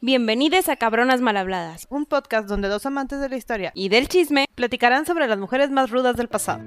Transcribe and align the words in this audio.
Bienvenidos 0.00 0.68
a 0.68 0.76
Cabronas 0.76 1.20
Malhabladas, 1.20 1.86
un 1.90 2.06
podcast 2.06 2.48
donde 2.48 2.68
dos 2.68 2.86
amantes 2.86 3.20
de 3.20 3.28
la 3.28 3.36
historia 3.36 3.72
y 3.74 3.88
del 3.88 4.06
chisme 4.08 4.46
platicarán 4.54 5.06
sobre 5.06 5.26
las 5.26 5.38
mujeres 5.38 5.70
más 5.70 5.90
rudas 5.90 6.16
del 6.16 6.28
pasado. 6.28 6.62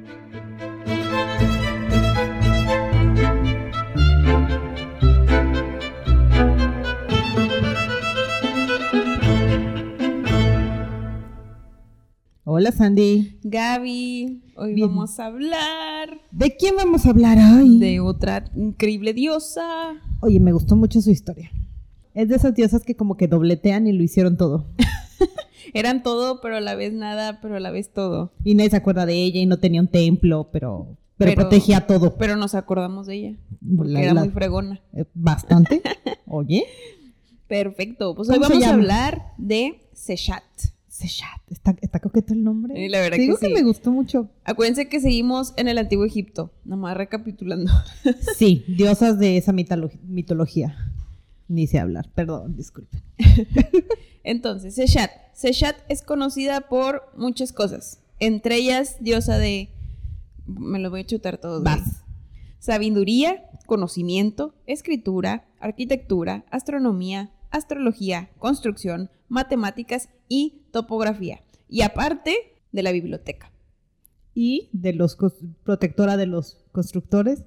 Hola 12.43 12.71
Sandy. 12.71 13.39
Gaby, 13.43 14.41
hoy 14.55 14.73
Bien. 14.73 14.89
vamos 14.89 15.19
a 15.19 15.27
hablar 15.27 16.09
¿De 16.31 16.55
quién 16.57 16.75
vamos 16.75 17.05
a 17.05 17.09
hablar 17.11 17.37
hoy? 17.37 17.79
de 17.79 17.99
otra 17.99 18.45
increíble 18.55 19.13
diosa. 19.13 19.63
Oye, 20.21 20.39
me 20.39 20.51
gustó 20.51 20.75
mucho 20.75 21.01
su 21.01 21.11
historia. 21.11 21.51
Es 22.13 22.27
de 22.29 22.35
esas 22.35 22.53
diosas 22.55 22.83
que 22.83 22.95
como 22.95 23.15
que 23.17 23.27
dobletean 23.27 23.87
y 23.87 23.91
lo 23.93 24.03
hicieron 24.03 24.37
todo. 24.37 24.65
Eran 25.73 26.03
todo, 26.03 26.41
pero 26.41 26.57
a 26.57 26.61
la 26.61 26.75
vez 26.75 26.91
nada, 26.93 27.39
pero 27.41 27.55
a 27.55 27.59
la 27.59 27.71
vez 27.71 27.91
todo. 27.93 28.33
Y 28.43 28.55
nadie 28.55 28.71
se 28.71 28.75
acuerda 28.77 29.05
de 29.05 29.13
ella 29.13 29.39
y 29.39 29.45
no 29.45 29.59
tenía 29.59 29.79
un 29.79 29.87
templo, 29.87 30.49
pero, 30.51 30.97
pero, 31.17 31.31
Pero- 31.31 31.35
protegía 31.35 31.87
todo. 31.87 32.15
Pero 32.17 32.35
nos 32.35 32.55
acordamos 32.55 33.07
de 33.07 33.15
ella, 33.15 33.37
porque 33.77 33.93
La- 33.93 34.01
era 34.01 34.13
la- 34.13 34.21
muy 34.21 34.29
fregona. 34.31 34.81
eh, 34.93 35.05
Bastante. 35.13 35.81
Oye. 36.25 36.65
Perfecto, 37.47 38.15
pues 38.15 38.29
hoy 38.29 38.35
¿Cómo 38.35 38.47
se 38.47 38.53
vamos 38.53 38.67
a 38.67 38.73
hablar 38.73 39.21
de 39.37 39.81
Seshat. 39.93 40.43
Seshat. 40.87 41.27
¿Está, 41.49 41.75
está 41.81 41.99
coqueto 41.99 42.33
el 42.33 42.43
nombre? 42.43 42.75
Sí, 42.75 42.87
la 42.89 42.99
verdad 42.99 43.17
Te 43.17 43.23
digo 43.23 43.37
que 43.37 43.47
sí. 43.47 43.53
me 43.53 43.63
gustó 43.63 43.91
mucho. 43.91 44.29
Acuérdense 44.45 44.87
que 44.87 44.99
seguimos 44.99 45.53
en 45.57 45.67
el 45.67 45.77
Antiguo 45.77 46.05
Egipto, 46.05 46.51
nomás 46.65 46.95
recapitulando. 46.95 47.71
Sí, 48.37 48.63
diosas 48.67 49.19
de 49.19 49.37
esa 49.37 49.51
mitolo- 49.51 49.91
mitología. 50.07 50.90
Ni 51.51 51.67
sé 51.67 51.79
hablar, 51.79 52.09
perdón, 52.15 52.55
disculpen. 52.55 53.01
Entonces, 54.23 54.73
Seshat. 54.73 55.11
Seshat 55.33 55.75
es 55.89 56.01
conocida 56.01 56.69
por 56.69 57.11
muchas 57.17 57.51
cosas. 57.51 58.01
Entre 58.19 58.55
ellas, 58.55 58.95
diosa 59.01 59.37
de. 59.37 59.67
Me 60.45 60.79
lo 60.79 60.89
voy 60.89 61.01
a 61.01 61.05
chutar 61.05 61.39
todos. 61.39 61.61
Vas. 61.61 62.05
Sabiduría, 62.59 63.49
conocimiento, 63.65 64.55
escritura, 64.65 65.45
arquitectura, 65.59 66.45
astronomía, 66.51 67.33
astrología, 67.49 68.29
construcción, 68.39 69.09
matemáticas 69.27 70.07
y 70.29 70.61
topografía. 70.71 71.41
Y 71.67 71.81
aparte 71.81 72.33
de 72.71 72.83
la 72.83 72.93
biblioteca. 72.93 73.51
Y 74.33 74.69
de 74.71 74.93
los 74.93 75.17
protectora 75.63 76.15
de 76.15 76.27
los 76.27 76.63
constructores, 76.71 77.43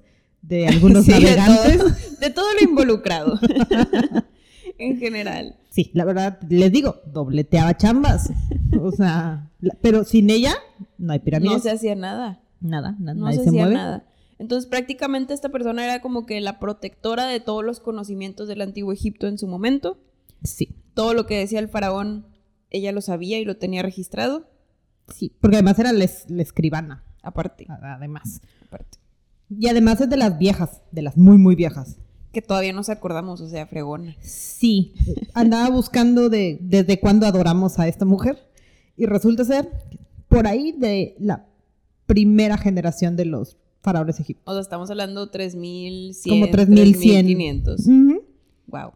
de 0.47 0.67
algunos 0.67 1.05
Sí, 1.05 1.11
de 1.13 1.19
navegantes. 1.21 1.77
todo- 1.77 1.89
de 2.19 2.29
todo 2.29 2.45
lo 2.53 2.61
involucrado. 2.69 3.39
en 4.77 4.97
general. 4.99 5.55
Sí, 5.69 5.91
la 5.93 6.05
verdad, 6.05 6.39
les 6.49 6.71
digo, 6.71 7.01
dobleteaba 7.05 7.75
chambas. 7.77 8.31
O 8.79 8.91
sea, 8.91 9.49
la- 9.59 9.75
pero 9.81 10.03
sin 10.03 10.29
ella 10.29 10.55
no 10.97 11.13
hay 11.13 11.19
pirámides. 11.19 11.53
No 11.57 11.59
se 11.63 11.71
hacía 11.71 11.95
nada. 11.95 12.41
Nada, 12.61 12.95
na- 12.99 13.13
no 13.13 13.25
nadie 13.25 13.37
se 13.37 13.43
se, 13.43 13.49
hacía 13.49 13.61
mueve. 13.61 13.75
nada. 13.75 14.05
Entonces 14.37 14.69
prácticamente 14.69 15.33
esta 15.33 15.49
persona 15.49 15.85
era 15.85 16.01
como 16.01 16.25
que 16.25 16.41
la 16.41 16.59
protectora 16.59 17.25
de 17.25 17.39
todos 17.39 17.63
los 17.63 17.79
conocimientos 17.79 18.47
del 18.47 18.61
antiguo 18.61 18.91
Egipto 18.91 19.27
en 19.27 19.37
su 19.37 19.47
momento. 19.47 19.97
Sí, 20.43 20.75
Todo 20.93 21.13
lo 21.13 21.25
que 21.25 21.37
decía 21.37 21.59
el 21.59 21.69
faraón, 21.69 22.25
ella 22.69 22.91
lo 22.91 23.01
sabía 23.01 23.39
y 23.39 23.45
lo 23.45 23.57
tenía 23.57 23.81
registrado. 23.81 24.49
sí, 25.07 25.31
porque 25.41 25.57
además 25.57 25.79
era 25.79 25.93
la, 25.93 26.03
es- 26.03 26.25
la 26.29 26.41
escribana, 26.41 27.03
Aparte, 27.21 27.65
además. 27.81 28.41
aparte. 28.67 28.97
Y 29.49 29.67
además 29.67 30.01
es 30.01 30.09
de 30.09 30.17
las 30.17 30.37
viejas, 30.37 30.81
de 30.91 31.01
las 31.01 31.17
muy, 31.17 31.37
muy 31.37 31.55
viejas. 31.55 31.97
Que 32.31 32.41
todavía 32.41 32.73
nos 32.73 32.89
acordamos, 32.89 33.39
o 33.41 33.47
sea, 33.47 33.65
fregona. 33.67 34.15
Sí, 34.21 34.93
andaba 35.33 35.69
buscando 35.69 36.29
de 36.29 36.57
desde 36.61 36.99
cuándo 36.99 37.25
adoramos 37.25 37.79
a 37.79 37.87
esta 37.87 38.05
mujer 38.05 38.37
y 38.97 39.05
resulta 39.05 39.45
ser 39.45 39.69
por 40.27 40.47
ahí 40.47 40.73
de 40.73 41.15
la 41.19 41.47
primera 42.05 42.57
generación 42.57 43.15
de 43.15 43.25
los 43.25 43.57
faraones 43.81 44.19
egipcios. 44.19 44.43
O 44.47 44.51
sea, 44.53 44.61
estamos 44.61 44.89
hablando 44.89 45.29
3100. 45.29 46.33
Como 46.41 46.51
3100. 46.51 47.25
3500. 47.25 47.79
Ujú. 47.87 48.23
Wow. 48.67 48.91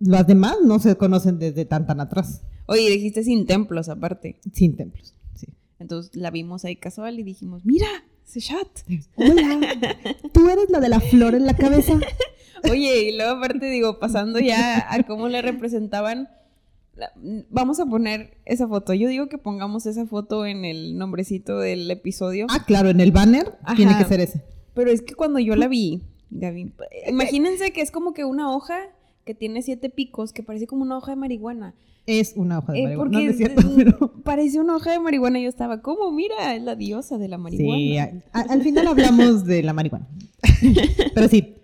Las 0.00 0.26
demás 0.26 0.56
no 0.64 0.78
se 0.78 0.96
conocen 0.96 1.38
desde 1.38 1.64
tan 1.64 1.86
tan 1.86 2.00
atrás, 2.00 2.42
Oye, 2.66 2.90
dijiste 2.90 3.22
sin 3.22 3.46
templos 3.46 3.88
aparte. 3.88 4.40
sin 4.52 4.76
templos. 4.76 5.14
Sí. 5.34 5.46
Entonces 5.78 6.14
la 6.16 6.30
vimos 6.30 6.64
ahí 6.66 6.76
casual 6.76 7.18
y 7.18 7.22
dijimos, 7.22 7.64
mira, 7.64 7.86
Seshat. 8.28 8.68
Hola, 9.16 9.58
¿tú 10.32 10.48
eres 10.50 10.68
la 10.68 10.80
de 10.80 10.88
la 10.90 11.00
flor 11.00 11.34
en 11.34 11.46
la 11.46 11.56
cabeza? 11.56 11.98
Oye, 12.70 13.08
y 13.08 13.16
luego 13.16 13.36
aparte 13.36 13.70
digo, 13.70 13.98
pasando 13.98 14.38
ya 14.38 14.86
a 14.92 15.02
cómo 15.04 15.28
le 15.28 15.40
representaban, 15.40 16.28
la- 16.94 17.10
vamos 17.48 17.80
a 17.80 17.86
poner 17.86 18.36
esa 18.44 18.68
foto. 18.68 18.92
Yo 18.92 19.08
digo 19.08 19.28
que 19.28 19.38
pongamos 19.38 19.86
esa 19.86 20.04
foto 20.06 20.44
en 20.44 20.64
el 20.66 20.98
nombrecito 20.98 21.58
del 21.58 21.90
episodio. 21.90 22.46
Ah, 22.50 22.64
claro, 22.66 22.90
en 22.90 23.00
el 23.00 23.12
banner 23.12 23.56
Ajá. 23.62 23.76
tiene 23.76 23.96
que 23.96 24.04
ser 24.04 24.20
ese. 24.20 24.42
Pero 24.74 24.90
es 24.90 25.00
que 25.00 25.14
cuando 25.14 25.38
yo 25.38 25.56
la 25.56 25.66
vi, 25.68 26.02
Gaby, 26.30 26.74
imagínense 27.08 27.72
que 27.72 27.80
es 27.80 27.90
como 27.90 28.12
que 28.12 28.24
una 28.26 28.52
hoja 28.54 28.76
que 29.28 29.34
tiene 29.34 29.60
siete 29.60 29.90
picos, 29.90 30.32
que 30.32 30.42
parece 30.42 30.66
como 30.66 30.80
una 30.84 30.96
hoja 30.96 31.12
de 31.12 31.16
marihuana. 31.16 31.74
Es 32.06 32.32
una 32.34 32.60
hoja 32.60 32.72
de 32.72 32.78
Eh, 32.78 32.82
marihuana. 32.84 33.10
porque 33.10 33.26
No, 33.26 33.32
cierto, 33.34 33.62
pero... 33.76 34.12
parece 34.24 34.58
una 34.58 34.74
hoja 34.76 34.92
de 34.92 35.00
marihuana 35.00 35.38
y 35.38 35.42
yo 35.42 35.50
estaba, 35.50 35.82
¿cómo? 35.82 36.10
Mira, 36.10 36.54
es 36.56 36.62
la 36.62 36.74
diosa 36.76 37.18
de 37.18 37.28
la 37.28 37.36
marihuana. 37.36 37.76
Sí, 37.78 37.98
a- 37.98 38.22
a- 38.32 38.40
al 38.50 38.62
final 38.62 38.86
hablamos 38.86 39.44
de 39.44 39.62
la 39.62 39.74
marihuana. 39.74 40.08
Pero 41.14 41.28
sí, 41.28 41.56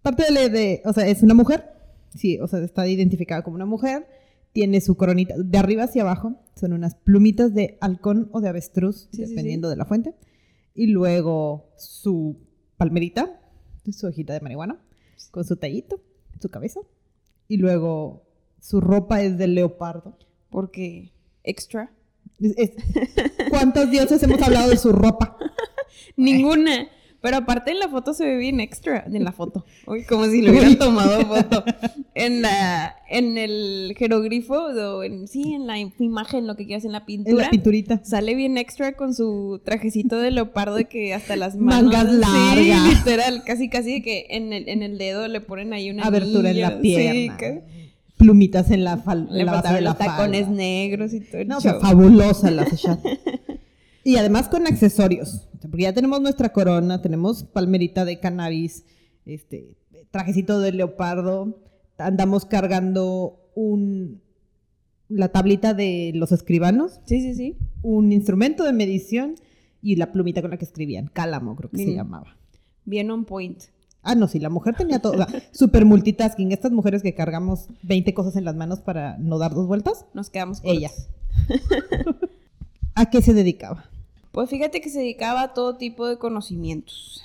parte 0.00 0.24
de, 0.48 0.80
o 0.86 0.92
sea, 0.94 1.06
es 1.06 1.22
una 1.22 1.34
mujer, 1.34 1.64
sí, 2.14 2.38
o 2.40 2.46
sea, 2.48 2.60
está 2.60 2.88
identificada 2.88 3.42
como 3.42 3.56
una 3.56 3.66
mujer, 3.66 4.06
tiene 4.52 4.80
su 4.80 4.96
coronita, 4.96 5.34
de 5.36 5.58
arriba 5.58 5.84
hacia 5.84 6.02
abajo, 6.02 6.36
son 6.56 6.72
unas 6.72 6.94
plumitas 6.94 7.52
de 7.52 7.76
halcón 7.82 8.30
o 8.32 8.40
de 8.40 8.48
avestruz, 8.48 9.08
Sí, 9.12 9.24
sí, 9.26 9.30
dependiendo 9.30 9.68
de 9.68 9.76
la 9.76 9.84
fuente, 9.84 10.14
y 10.74 10.86
luego 10.86 11.68
su 11.76 12.38
palmerita, 12.78 13.40
su 13.92 14.06
hojita 14.06 14.32
de 14.32 14.40
marihuana, 14.40 14.80
con 15.32 15.44
su 15.44 15.56
tallito, 15.56 16.00
su 16.40 16.48
cabeza, 16.50 16.80
y 17.48 17.56
luego 17.58 18.22
su 18.60 18.80
ropa 18.80 19.22
es 19.22 19.38
de 19.38 19.48
leopardo. 19.48 20.16
Porque 20.50 21.12
extra. 21.44 21.92
Es- 22.40 22.54
es- 22.56 22.72
¿Cuántos 23.50 23.90
dioses 23.90 24.22
hemos 24.22 24.40
hablado 24.42 24.70
de 24.70 24.76
su 24.76 24.92
ropa? 24.92 25.36
Ninguna. 26.16 26.88
Pero 27.28 27.42
aparte 27.42 27.72
en 27.72 27.78
la 27.78 27.88
foto 27.90 28.14
se 28.14 28.24
ve 28.24 28.38
bien 28.38 28.58
extra. 28.58 29.04
En 29.06 29.22
la 29.22 29.32
foto. 29.32 29.66
Uy, 29.86 30.04
como 30.04 30.24
si 30.26 30.40
le 30.40 30.50
hubieran 30.50 30.78
tomado 30.78 31.20
foto. 31.26 31.62
En 32.14 32.40
la, 32.40 32.96
en 33.10 33.36
el 33.36 33.94
jeroglifo, 33.98 34.54
o 34.54 35.02
en, 35.02 35.28
sí, 35.28 35.52
en 35.52 35.66
la 35.66 35.78
imagen, 35.78 36.46
lo 36.46 36.56
que 36.56 36.64
quieras, 36.64 36.86
en 36.86 36.92
la 36.92 36.98
En 37.00 37.04
pintura. 37.04 37.44
la 37.44 37.50
pinturita. 37.50 38.00
Sale 38.02 38.34
bien 38.34 38.56
extra 38.56 38.94
con 38.96 39.14
su 39.14 39.60
trajecito 39.62 40.16
de 40.18 40.30
leopardo 40.30 40.76
de 40.76 40.86
que 40.86 41.12
hasta 41.12 41.36
las 41.36 41.54
manos. 41.58 41.92
Mangas 41.92 42.10
Sí, 42.12 42.18
largas. 42.18 42.88
literal, 42.98 43.42
casi 43.44 43.68
casi 43.68 43.92
de 43.94 44.02
que 44.02 44.26
en 44.30 44.54
el, 44.54 44.68
en 44.70 44.82
el 44.82 44.96
dedo 44.96 45.28
le 45.28 45.42
ponen 45.42 45.74
ahí 45.74 45.90
una 45.90 46.04
abertura 46.04 46.48
en 46.50 46.56
anillo, 46.64 46.76
la 46.76 46.80
pierna. 46.80 47.12
Sí, 47.12 47.30
que 47.38 47.62
Plumitas 48.16 48.70
en 48.70 48.84
la, 48.84 48.96
fal 48.96 49.28
le 49.30 49.40
en 49.40 49.46
la 49.46 49.60
de 49.62 49.80
la 49.82 49.94
tacones 49.94 50.46
falda. 50.46 50.56
negros 50.56 51.12
y 51.12 51.20
todo 51.20 51.40
el 51.42 51.46
No, 51.48 51.58
o 51.58 51.60
sea, 51.60 51.74
fabulosa 51.74 52.50
la 52.50 52.64
Seshat. 52.66 52.98
y 54.02 54.16
además 54.16 54.48
con 54.48 54.66
accesorios. 54.66 55.47
Sea, 55.60 55.70
Porque 55.70 55.82
ya 55.84 55.92
tenemos 55.92 56.20
nuestra 56.20 56.52
corona, 56.52 57.02
tenemos 57.02 57.44
palmerita 57.44 58.04
de 58.04 58.20
cannabis, 58.20 58.84
este, 59.26 59.76
trajecito 60.10 60.60
de 60.60 60.72
leopardo, 60.72 61.60
andamos 61.98 62.44
cargando 62.44 63.40
un 63.54 64.22
la 65.08 65.30
tablita 65.30 65.72
de 65.72 66.12
los 66.14 66.32
escribanos, 66.32 67.00
Sí, 67.06 67.20
sí, 67.22 67.34
sí. 67.34 67.56
un 67.82 68.12
instrumento 68.12 68.62
de 68.64 68.74
medición 68.74 69.36
y 69.80 69.96
la 69.96 70.12
plumita 70.12 70.42
con 70.42 70.50
la 70.50 70.58
que 70.58 70.66
escribían, 70.66 71.08
cálamo 71.08 71.56
creo 71.56 71.70
que 71.70 71.78
se 71.78 71.94
llamaba. 71.94 72.36
Bien 72.84 73.10
on 73.10 73.24
point. 73.24 73.62
Ah, 74.02 74.14
no, 74.14 74.28
sí, 74.28 74.38
la 74.38 74.48
mujer 74.48 74.74
tenía 74.76 75.00
todo. 75.00 75.26
Super 75.52 75.84
multitasking. 75.84 76.52
Estas 76.52 76.72
mujeres 76.72 77.02
que 77.02 77.14
cargamos 77.14 77.68
20 77.82 78.14
cosas 78.14 78.36
en 78.36 78.44
las 78.44 78.54
manos 78.54 78.80
para 78.80 79.18
no 79.18 79.38
dar 79.38 79.54
dos 79.54 79.66
vueltas. 79.66 80.06
Nos 80.14 80.30
quedamos 80.30 80.60
cortos. 80.60 80.76
Ella. 80.78 80.90
¿A 82.94 83.10
qué 83.10 83.20
se 83.20 83.34
dedicaba? 83.34 83.90
Pues 84.32 84.50
fíjate 84.50 84.80
que 84.80 84.90
se 84.90 85.00
dedicaba 85.00 85.42
a 85.42 85.54
todo 85.54 85.76
tipo 85.76 86.06
de 86.06 86.18
conocimientos. 86.18 87.24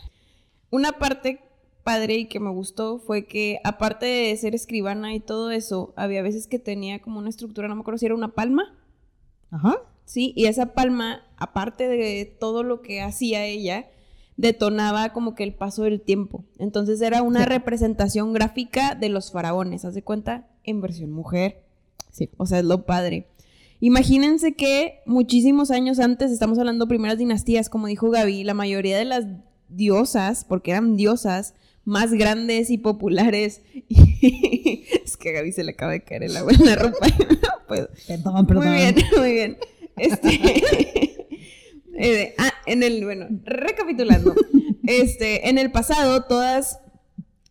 Una 0.71 0.93
parte 0.93 1.41
padre 1.83 2.15
y 2.15 2.25
que 2.27 2.39
me 2.39 2.49
gustó 2.49 2.97
fue 2.99 3.25
que 3.25 3.59
aparte 3.63 4.05
de 4.05 4.35
ser 4.37 4.55
escribana 4.55 5.13
y 5.13 5.19
todo 5.19 5.51
eso, 5.51 5.93
había 5.97 6.21
veces 6.21 6.47
que 6.47 6.59
tenía 6.59 7.01
como 7.01 7.19
una 7.19 7.29
estructura, 7.29 7.67
no 7.67 7.75
me 7.75 7.81
acuerdo 7.81 7.97
si 7.97 8.05
era 8.05 8.15
una 8.15 8.29
palma, 8.33 8.73
Ajá. 9.51 9.75
¿sí? 10.05 10.33
Y 10.35 10.45
esa 10.45 10.67
palma, 10.73 11.23
aparte 11.37 11.87
de 11.89 12.25
todo 12.39 12.63
lo 12.63 12.81
que 12.81 13.01
hacía 13.01 13.45
ella, 13.45 13.87
detonaba 14.37 15.11
como 15.13 15.35
que 15.35 15.43
el 15.43 15.53
paso 15.53 15.83
del 15.83 16.01
tiempo. 16.01 16.43
Entonces 16.57 17.01
era 17.01 17.21
una 17.21 17.41
Sí. 17.43 17.45
representación 17.49 18.33
gráfica 18.33 18.95
de 18.95 19.09
los 19.09 19.31
faraones, 19.31 19.85
haz 19.85 19.93
de 19.93 20.03
cuenta, 20.03 20.47
en 20.63 20.81
versión 20.81 21.11
mujer. 21.11 21.63
Sí. 22.11 22.29
O 22.37 22.45
sea, 22.45 22.59
es 22.59 22.65
lo 22.65 22.85
padre. 22.85 23.27
Imagínense 23.83 24.53
que 24.53 25.01
muchísimos 25.05 25.69
años 25.69 25.99
antes, 25.99 26.31
estamos 26.31 26.57
hablando 26.57 26.87
primeras 26.87 27.17
dinastías, 27.17 27.67
como 27.67 27.87
dijo 27.87 28.09
Gaby, 28.09 28.45
la 28.45 28.53
mayoría 28.53 28.97
de 28.97 29.03
las 29.03 29.25
diosas, 29.67 30.45
porque 30.45 30.71
eran 30.71 30.95
diosas, 30.95 31.53
más 31.83 32.13
grandes 32.13 32.69
y 32.69 32.77
populares 32.77 33.61
y, 33.89 34.85
es 35.03 35.17
que 35.17 35.31
a 35.31 35.33
Gaby 35.33 35.51
se 35.51 35.65
le 35.65 35.71
acaba 35.71 35.91
de 35.91 36.01
caer 36.01 36.23
el 36.23 36.37
agua 36.37 36.53
en 36.53 36.65
la 36.65 36.75
ropa. 36.77 37.07
Perdón, 38.07 38.47
perdón. 38.47 38.67
Muy 38.69 38.77
bien, 38.77 38.95
muy 39.17 39.33
bien. 39.33 39.57
Este. 39.97 40.29
eh, 41.97 42.35
ah, 42.37 42.53
en 42.65 42.83
el. 42.83 43.03
Bueno, 43.03 43.27
recapitulando. 43.43 44.33
Este, 44.87 45.49
en 45.49 45.57
el 45.57 45.73
pasado, 45.73 46.23
todas. 46.23 46.79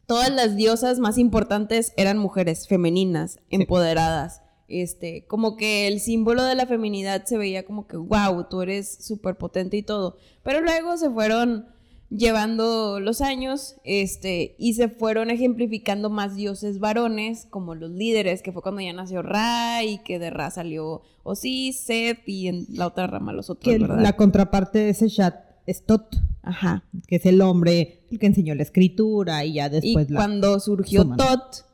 Todas 0.06 0.30
las 0.30 0.56
diosas 0.56 0.98
más 0.98 1.18
importantes 1.18 1.92
eran 1.98 2.16
mujeres 2.16 2.68
femeninas, 2.68 3.38
empoderadas. 3.50 4.41
Este, 4.72 5.24
como 5.26 5.56
que 5.56 5.86
el 5.86 6.00
símbolo 6.00 6.44
de 6.44 6.54
la 6.54 6.66
feminidad 6.66 7.24
se 7.26 7.36
veía 7.36 7.64
como 7.66 7.86
que, 7.86 7.98
wow, 7.98 8.46
tú 8.48 8.62
eres 8.62 9.04
súper 9.04 9.36
potente 9.36 9.76
y 9.76 9.82
todo. 9.82 10.16
Pero 10.42 10.62
luego 10.62 10.96
se 10.96 11.10
fueron 11.10 11.66
llevando 12.08 13.00
los 13.00 13.20
años, 13.20 13.76
este, 13.84 14.54
y 14.58 14.74
se 14.74 14.88
fueron 14.88 15.30
ejemplificando 15.30 16.10
más 16.10 16.36
dioses 16.36 16.78
varones, 16.78 17.46
como 17.48 17.74
los 17.74 17.90
líderes, 17.90 18.42
que 18.42 18.52
fue 18.52 18.62
cuando 18.62 18.80
ya 18.80 18.92
nació 18.92 19.22
Ra, 19.22 19.82
y 19.84 19.98
que 19.98 20.18
de 20.18 20.30
Ra 20.30 20.50
salió 20.50 21.02
Osis, 21.22 21.76
Seth, 21.80 22.26
y 22.26 22.48
en 22.48 22.66
la 22.70 22.86
otra 22.86 23.06
rama 23.06 23.32
los 23.32 23.50
otros, 23.50 23.72
Que 23.72 23.78
¿verdad? 23.78 24.00
la 24.00 24.14
contraparte 24.16 24.78
de 24.78 24.90
ese 24.90 25.08
chat 25.08 25.36
es 25.66 25.84
Tot, 25.84 26.16
Ajá. 26.42 26.84
que 27.06 27.16
es 27.16 27.26
el 27.26 27.40
hombre 27.40 28.00
el 28.10 28.18
que 28.18 28.26
enseñó 28.26 28.54
la 28.54 28.62
escritura 28.62 29.44
y 29.44 29.54
ya 29.54 29.68
después 29.68 30.08
y 30.08 30.12
la... 30.12 30.18
cuando 30.18 30.60
surgió 30.60 31.02
suman. 31.02 31.16
Tot, 31.16 31.64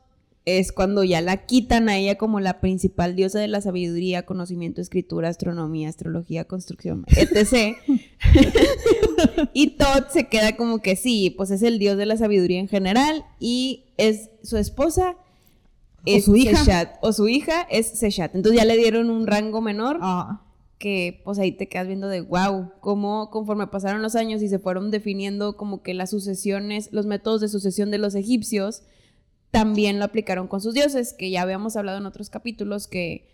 es 0.57 0.71
cuando 0.71 1.03
ya 1.03 1.21
la 1.21 1.45
quitan 1.45 1.89
a 1.89 1.97
ella 1.97 2.17
como 2.17 2.39
la 2.39 2.59
principal 2.59 3.15
diosa 3.15 3.39
de 3.39 3.47
la 3.47 3.61
sabiduría, 3.61 4.25
conocimiento, 4.25 4.81
escritura, 4.81 5.29
astronomía, 5.29 5.89
astrología, 5.89 6.45
construcción, 6.45 7.05
etc. 7.09 7.77
y 9.53 9.71
Tot 9.71 10.09
se 10.09 10.27
queda 10.27 10.55
como 10.55 10.79
que 10.79 10.95
sí, 10.95 11.33
pues 11.35 11.51
es 11.51 11.61
el 11.61 11.77
dios 11.77 11.97
de 11.97 12.05
la 12.05 12.17
sabiduría 12.17 12.59
en 12.59 12.67
general 12.67 13.25
y 13.39 13.85
es 13.97 14.29
su 14.43 14.57
esposa. 14.57 15.15
Es 16.05 16.25
su 16.25 16.35
hija. 16.35 16.97
O 17.01 17.11
su 17.11 17.27
hija 17.27 17.67
es 17.69 17.87
Seshat. 17.87 18.33
Entonces 18.33 18.59
ya 18.59 18.65
le 18.65 18.77
dieron 18.77 19.09
un 19.09 19.27
rango 19.27 19.61
menor 19.61 19.99
Ah, 20.01 20.41
que 20.77 21.21
pues 21.25 21.37
ahí 21.39 21.51
te 21.51 21.67
quedas 21.67 21.87
viendo 21.87 22.07
de 22.07 22.21
wow, 22.21 22.71
cómo 22.79 23.29
conforme 23.29 23.67
pasaron 23.67 24.01
los 24.01 24.15
años 24.15 24.41
y 24.41 24.47
se 24.47 24.59
fueron 24.59 24.91
definiendo 24.91 25.57
como 25.57 25.83
que 25.83 25.93
las 25.93 26.09
sucesiones, 26.11 26.89
los 26.93 27.05
métodos 27.05 27.41
de 27.41 27.49
sucesión 27.49 27.91
de 27.91 27.97
los 27.97 28.15
egipcios, 28.15 28.83
también 29.51 29.99
lo 29.99 30.05
aplicaron 30.05 30.47
con 30.47 30.61
sus 30.61 30.73
dioses, 30.73 31.13
que 31.13 31.29
ya 31.31 31.41
habíamos 31.41 31.75
hablado 31.75 31.97
en 31.97 32.05
otros 32.05 32.29
capítulos 32.29 32.87
que 32.87 33.27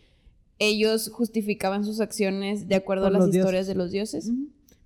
ellos 0.59 1.09
justificaban 1.12 1.83
sus 1.83 2.00
acciones 2.00 2.67
de 2.67 2.75
acuerdo 2.75 3.06
Por 3.07 3.15
a 3.15 3.19
las 3.19 3.25
dioses. 3.25 3.39
historias 3.41 3.67
de 3.67 3.75
los 3.75 3.91
dioses. 3.91 4.31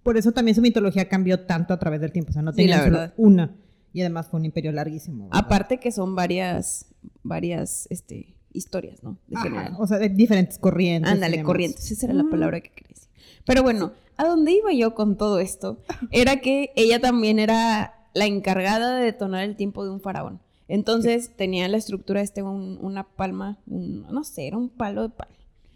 por 0.04 0.18
eso 0.18 0.32
también 0.32 0.56
su 0.56 0.62
mitología 0.62 1.08
cambió 1.08 1.42
tanto 1.46 1.74
a 1.74 1.78
través 1.80 2.02
del 2.02 2.12
tiempo, 2.12 2.32
o 2.32 2.34
sea, 2.34 2.42
no 2.42 2.52
Sí, 2.52 2.58
tenía 2.58 2.82
verdad. 2.82 3.14
una. 3.18 3.56
Y 3.94 4.02
además 4.02 4.28
fue 4.28 4.40
un 4.40 4.46
imperio 4.46 4.72
larguísimo. 4.72 5.26
¿verdad? 5.26 5.40
Aparte 5.46 5.80
que 5.80 5.92
son 5.92 6.16
varias, 6.16 6.88
varias, 7.24 7.88
este, 7.92 8.36
historias, 8.54 9.04
¿no? 9.04 9.18
De 9.28 9.38
Ajá, 9.38 9.76
o 9.78 9.86
sea, 9.88 9.98
de 10.00 10.10
diferentes 10.10 10.58
corrientes. 10.58 11.12
Ándale, 11.12 11.44
corrientes, 11.44 11.90
esa 11.92 12.06
era 12.08 12.16
la 12.16 12.24
palabra 12.24 12.62
que 12.62 12.72
quería 12.72 12.90
decir. 12.90 13.10
Pero 13.46 13.62
bueno, 13.64 13.94
a 14.18 14.26
dónde 14.26 14.52
iba 14.54 14.74
yo 14.74 14.96
con 14.96 15.18
todo 15.18 15.40
esto 15.40 15.82
era 16.12 16.38
que 16.42 16.72
ella 16.76 17.00
también 17.00 17.38
era 17.40 17.94
la 18.16 18.26
encargada 18.26 18.96
de 18.98 19.06
detonar 19.06 19.44
el 19.44 19.56
tiempo 19.56 19.84
de 19.86 19.92
un 19.92 20.02
faraón. 20.02 20.40
Entonces 20.70 21.36
tenía 21.36 21.68
la 21.68 21.78
estructura 21.78 22.22
este 22.22 22.42
un- 22.44 22.78
una 22.82 23.04
palma, 23.04 23.60
un- 23.68 24.04
no 24.10 24.24
sé, 24.24 24.48
era 24.48 24.58
un 24.58 24.70
palo 24.70 25.02
de 25.02 25.10
palo. 25.10 25.32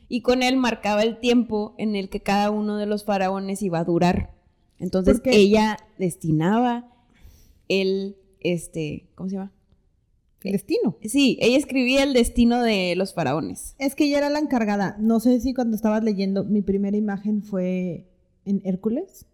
Y 0.08 0.22
con 0.22 0.44
él 0.44 0.56
marcaba 0.56 1.02
el 1.04 1.20
tiempo 1.20 1.74
en 1.78 1.96
el 1.96 2.08
que 2.10 2.22
cada 2.22 2.52
uno 2.52 2.78
de 2.78 2.86
los 2.86 3.04
faraones 3.04 3.62
iba 3.64 3.80
a 3.80 3.84
durar. 3.84 4.34
Entonces 4.80 5.20
ella 5.34 5.78
destinaba 5.98 6.92
el, 7.68 8.16
este, 8.40 9.10
¿cómo 9.16 9.30
se 9.30 9.36
llama? 9.36 9.52
El 10.44 10.52
destino. 10.52 10.98
Sí, 11.04 11.38
ella 11.42 11.58
escribía 11.58 12.04
el 12.04 12.14
destino 12.14 12.62
de 12.62 12.96
los 12.98 13.14
faraones. 13.14 13.76
Es 13.80 13.96
que 13.96 14.04
ella 14.06 14.18
era 14.20 14.30
la 14.30 14.40
encargada. 14.40 14.96
No 15.00 15.20
sé 15.22 15.40
si 15.40 15.54
cuando 15.54 15.76
estabas 15.76 16.04
leyendo, 16.04 16.44
mi 16.44 16.62
primera 16.62 16.98
imagen 16.98 17.42
fue 17.44 18.10
en 18.46 18.62
Hércules. 18.66 19.26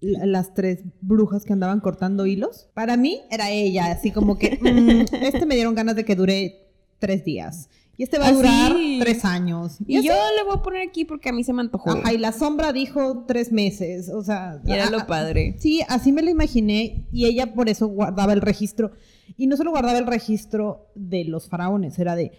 La- 0.00 0.26
Las 0.26 0.54
tres 0.54 0.80
brujas 1.00 1.44
que 1.44 1.52
andaban 1.52 1.80
cortando 1.80 2.26
hilos. 2.26 2.68
Para 2.74 2.96
mí 2.96 3.20
era 3.30 3.50
ella, 3.50 3.90
así 3.90 4.10
como 4.12 4.38
que 4.38 4.58
mm, 5.10 5.14
este 5.24 5.46
me 5.46 5.54
dieron 5.54 5.74
ganas 5.74 5.96
de 5.96 6.04
que 6.04 6.14
dure 6.14 6.66
tres 6.98 7.24
días. 7.24 7.68
Y 7.96 8.04
este 8.04 8.16
va 8.20 8.26
a 8.26 8.28
Ah, 8.28 8.32
durar 8.32 8.72
tres 9.00 9.24
años. 9.24 9.78
Y 9.84 9.94
yo 10.02 10.12
le 10.36 10.44
voy 10.44 10.54
a 10.56 10.62
poner 10.62 10.86
aquí 10.88 11.04
porque 11.04 11.30
a 11.30 11.32
mí 11.32 11.42
se 11.42 11.52
me 11.52 11.62
antojó. 11.62 11.90
Ajá, 11.90 12.12
y 12.12 12.18
la 12.18 12.30
sombra 12.30 12.72
dijo 12.72 13.24
tres 13.26 13.50
meses. 13.50 14.08
O 14.08 14.22
sea. 14.22 14.60
Y 14.64 14.70
era 14.72 14.88
lo 14.88 15.04
padre. 15.08 15.56
Sí, 15.58 15.80
así 15.88 16.12
me 16.12 16.22
lo 16.22 16.30
imaginé 16.30 17.08
y 17.10 17.24
ella 17.26 17.54
por 17.54 17.68
eso 17.68 17.88
guardaba 17.88 18.32
el 18.34 18.40
registro. 18.40 18.92
Y 19.36 19.48
no 19.48 19.56
solo 19.56 19.72
guardaba 19.72 19.98
el 19.98 20.06
registro 20.06 20.92
de 20.94 21.24
los 21.24 21.48
faraones, 21.48 21.98
era 21.98 22.14
de 22.14 22.30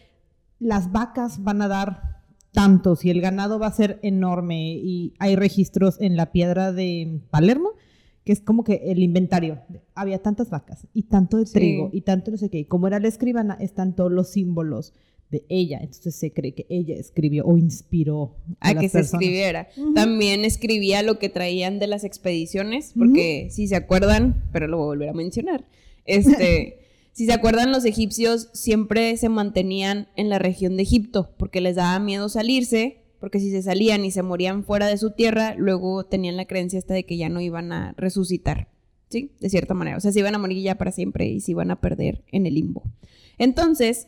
las 0.60 0.92
vacas 0.94 1.44
van 1.44 1.62
a 1.62 1.68
dar 1.68 2.19
tantos 2.51 3.06
y 3.06 3.10
el 3.10 3.22
ganado 3.22 3.60
va 3.60 3.68
a 3.68 3.72
ser 3.74 4.00
enorme 4.01 4.74
y 4.74 5.13
hay 5.19 5.36
registros 5.36 6.00
en 6.01 6.18
la 6.18 6.31
piedra 6.31 6.72
de 6.74 7.19
Palermo 7.30 7.72
que 8.25 8.34
es 8.34 8.42
como 8.42 8.63
que 8.63 8.81
el 8.86 9.00
inventario. 9.01 9.60
Había 9.96 10.19
tantas 10.22 10.51
vacas 10.51 10.86
y 10.94 11.04
tanto 11.04 11.38
de 11.38 11.48
Sí. 11.48 11.54
trigo 11.54 11.90
y 11.92 12.01
tanto 12.01 12.30
no 12.30 12.38
sé 12.38 12.50
qué. 12.50 12.60
Y 12.60 12.66
como 12.66 12.86
era 12.88 13.00
la 13.00 13.07
escribana, 13.07 13.56
están 13.60 13.96
todos 13.96 14.12
los 14.12 14.30
símbolos 14.30 14.94
de 15.31 15.46
ella. 15.50 15.80
Entonces 15.81 16.13
se 16.16 16.31
cree 16.31 16.54
que 16.54 16.68
ella 16.69 16.96
escribió 16.96 17.46
o 17.46 17.57
inspiró 17.57 18.36
a, 18.60 18.69
a 18.69 18.74
las 18.74 18.81
que 18.84 18.90
se 18.90 18.98
personas. 19.00 19.22
escribiera. 19.24 19.68
También 19.96 20.46
escribía 20.46 21.01
lo 21.01 21.18
que 21.18 21.30
traían 21.30 21.80
de 21.80 21.88
las 21.88 22.04
expediciones, 22.04 22.94
porque 22.96 23.48
si 23.50 23.68
se 23.68 23.75
acuerdan, 23.75 24.44
pero 24.51 24.68
lo 24.68 24.78
voy 24.78 24.84
a 24.84 24.88
volver 24.88 25.10
a 25.10 25.13
mencionar, 25.13 25.66
este, 26.06 26.79
si 27.19 27.25
se 27.25 27.33
acuerdan, 27.33 27.74
los 27.74 27.83
egipcios 27.83 28.48
siempre 28.54 29.18
se 29.18 29.27
mantenían 29.27 30.07
en 30.16 30.30
la 30.30 30.39
región 30.39 30.77
de 30.77 30.83
Egipto, 30.83 31.33
porque 31.36 31.60
les 31.60 31.75
daba 31.75 32.00
miedo 32.00 32.30
salirse, 32.30 33.01
porque 33.19 33.42
si 33.42 33.51
se 33.51 33.62
salían 33.62 34.06
y 34.06 34.12
se 34.12 34.24
morían 34.24 34.63
fuera 34.63 34.88
de 34.88 34.95
su 34.95 35.12
tierra, 35.12 35.54
luego 35.57 36.06
tenían 36.06 36.38
la 36.38 36.45
creencia 36.45 36.80
esta 36.80 36.94
de 36.94 37.06
que 37.06 37.18
ya 37.18 37.27
no 37.27 37.42
iban 37.42 37.74
a 37.74 37.94
resucitar, 37.98 38.69
¿sí? 39.10 39.33
De 39.42 39.50
cierta 39.50 39.74
manera, 39.74 39.98
o 39.98 40.00
sea, 40.00 40.13
se 40.13 40.19
iban 40.19 40.33
a 40.33 40.38
morir 40.38 40.63
ya 40.63 40.75
para 40.75 40.94
siempre 40.94 41.27
y 41.27 41.42
se 41.42 41.51
iban 41.51 41.71
a 41.71 41.81
perder 41.81 42.24
en 42.31 42.45
el 42.45 42.54
limbo. 42.54 42.83
Entonces, 43.38 44.07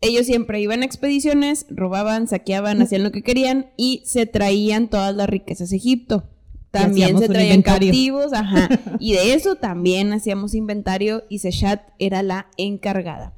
ellos 0.00 0.24
siempre 0.24 0.58
iban 0.58 0.80
a 0.80 0.86
expediciones, 0.86 1.66
robaban, 1.68 2.28
saqueaban, 2.28 2.80
hacían 2.80 3.02
lo 3.02 3.12
que 3.12 3.20
querían 3.20 3.72
y 3.76 4.00
se 4.06 4.24
traían 4.24 4.88
todas 4.88 5.14
las 5.14 5.28
riquezas 5.28 5.70
a 5.70 5.76
Egipto. 5.76 6.24
También 6.70 7.18
se 7.18 7.28
traían 7.28 7.62
captivos, 7.62 8.32
ajá. 8.32 8.68
Y 9.00 9.12
de 9.14 9.32
eso 9.34 9.56
también 9.56 10.12
hacíamos 10.12 10.54
inventario 10.54 11.24
y 11.28 11.38
Seshat 11.38 11.80
era 11.98 12.22
la 12.22 12.48
encargada. 12.56 13.34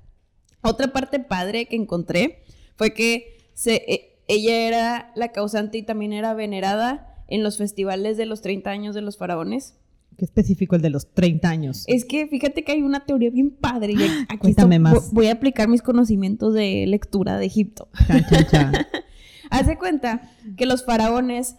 Otra 0.63 0.93
parte 0.93 1.21
padre 1.21 1.67
que 1.67 1.77
encontré 1.77 2.43
fue 2.77 2.93
que 2.93 3.39
se, 3.55 3.77
e- 3.87 4.19
ella 4.29 4.67
era 4.67 5.13
la 5.15 5.29
causante 5.33 5.79
y 5.79 5.83
también 5.83 6.13
era 6.13 6.35
venerada 6.35 7.25
en 7.29 7.43
los 7.43 7.57
festivales 7.59 8.17
de 8.17 8.27
los 8.27 8.43
30 8.43 8.69
años 8.71 8.95
de 8.95 9.01
los 9.03 9.17
faraones. 9.17 9.75
Qué 10.17 10.25
específico 10.25 10.75
el 10.77 10.83
de 10.83 10.91
los 10.91 11.15
30 11.15 11.49
años. 11.49 11.85
Es 11.87 12.05
que 12.05 12.27
fíjate 12.27 12.65
que 12.65 12.73
hay 12.73 12.83
una 12.83 13.07
teoría 13.07 13.31
bien 13.31 13.51
padre 13.53 13.93
y 13.95 13.97
aquí 14.29 14.39
Cuéntame 14.39 14.77
esto- 14.77 14.83
más. 14.83 14.95
vo- 14.95 15.09
voy 15.13 15.27
a 15.29 15.33
aplicar 15.33 15.69
mis 15.69 15.83
conocimientos 15.83 16.53
de 16.53 16.85
lectura 16.89 17.39
de 17.39 17.47
Egipto. 17.47 17.89
Chan, 18.07 18.47
chan. 18.51 18.73
Haz 19.51 19.67
de 19.67 19.79
cuenta 19.79 20.31
que 20.57 20.67
los 20.67 20.85
faraones 20.85 21.57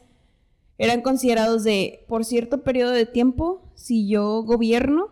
eran 0.82 1.02
considerados 1.02 1.64
de, 1.64 2.04
por 2.08 2.26
cierto 2.26 2.64
periodo 2.64 2.90
de 2.90 3.06
tiempo, 3.06 3.62
si 3.76 4.08
yo 4.08 4.42
gobierno, 4.42 5.10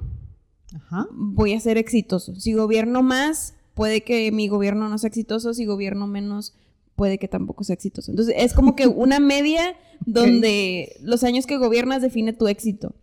Ajá. 0.73 1.07
voy 1.11 1.53
a 1.53 1.59
ser 1.59 1.77
exitoso. 1.77 2.33
Si 2.33 2.53
gobierno 2.53 3.03
más, 3.03 3.53
puede 3.75 4.01
que 4.01 4.31
mi 4.31 4.47
gobierno 4.47 4.89
no 4.89 4.97
sea 4.97 5.09
exitoso. 5.09 5.53
Si 5.53 5.65
gobierno 5.65 6.07
menos, 6.07 6.55
puede 6.95 7.19
que 7.19 7.27
tampoco 7.27 7.63
sea 7.63 7.75
exitoso. 7.75 8.09
Entonces, 8.09 8.33
es 8.39 8.53
como 8.53 8.75
que 8.75 8.87
una 8.87 9.19
media 9.35 9.75
donde 10.07 10.97
los 11.03 11.23
años 11.23 11.45
que 11.45 11.57
gobiernas 11.57 12.01
define 12.01 12.33
tu 12.33 12.47
éxito. 12.47 12.95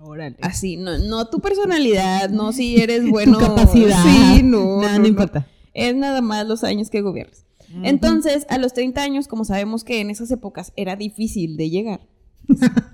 Órale. 0.00 0.36
Así, 0.40 0.76
no, 0.76 0.98
no 0.98 1.28
tu 1.28 1.38
personalidad, 1.38 2.28
no 2.30 2.52
si 2.52 2.80
eres 2.80 3.06
bueno. 3.08 3.38
tu 3.38 3.44
capacidad. 3.44 4.02
Sí, 4.02 4.42
no. 4.42 4.80
Nada, 4.80 4.94
no, 4.94 4.98
no 4.98 5.02
no. 5.02 5.06
importa. 5.06 5.46
Es 5.74 5.94
nada 5.94 6.22
más 6.22 6.44
los 6.48 6.64
años 6.64 6.90
que 6.90 7.02
gobiernas. 7.02 7.44
Entonces, 7.82 8.46
a 8.48 8.58
los 8.58 8.72
30 8.72 9.02
años, 9.02 9.28
como 9.28 9.44
sabemos 9.44 9.84
que 9.84 10.00
en 10.00 10.10
esas 10.10 10.30
épocas 10.30 10.72
era 10.76 10.96
difícil 10.96 11.56
de 11.56 11.70
llegar. 11.70 12.00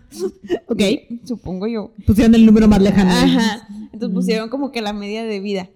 Ok. 0.69 0.83
Supongo 1.25 1.67
yo. 1.67 1.93
Pusieron 2.07 2.35
el 2.35 2.47
número 2.47 2.69
más 2.69 2.81
lejano. 2.81 3.11
Ajá. 3.11 3.69
Entonces 3.93 4.15
pusieron 4.15 4.49
como 4.49 4.73
que 4.73 4.81
la 4.81 4.93
media 4.93 5.25
de 5.25 5.41
vida. 5.41 5.71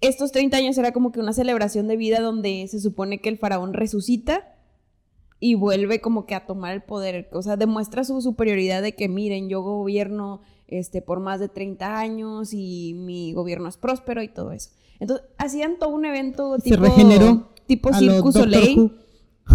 Estos 0.00 0.32
30 0.32 0.56
años 0.56 0.78
era 0.78 0.92
como 0.92 1.12
que 1.12 1.20
una 1.20 1.32
celebración 1.32 1.88
de 1.88 1.96
vida 1.96 2.20
donde 2.20 2.66
se 2.68 2.80
supone 2.80 3.20
que 3.20 3.28
el 3.28 3.38
faraón 3.38 3.72
resucita 3.72 4.54
y 5.40 5.54
vuelve 5.54 6.00
como 6.00 6.26
que 6.26 6.34
a 6.34 6.46
tomar 6.46 6.74
el 6.74 6.82
poder. 6.82 7.28
O 7.32 7.42
sea, 7.42 7.56
demuestra 7.56 8.04
su 8.04 8.20
superioridad 8.20 8.82
de 8.82 8.94
que 8.94 9.08
miren, 9.08 9.48
yo 9.48 9.62
gobierno 9.62 10.40
este, 10.66 11.02
por 11.02 11.20
más 11.20 11.40
de 11.40 11.48
30 11.48 11.98
años 11.98 12.52
y 12.52 12.94
mi 12.94 13.32
gobierno 13.32 13.68
es 13.68 13.76
próspero 13.76 14.22
y 14.22 14.28
todo 14.28 14.52
eso. 14.52 14.70
Entonces, 15.00 15.26
hacían 15.38 15.78
todo 15.78 15.90
un 15.90 16.04
evento 16.04 16.56
Se 16.56 16.70
tipo, 16.70 16.82
regeneró 16.82 17.50
tipo 17.66 17.88
a 17.90 17.98
Circus 17.98 18.34
Soleil. 18.34 18.92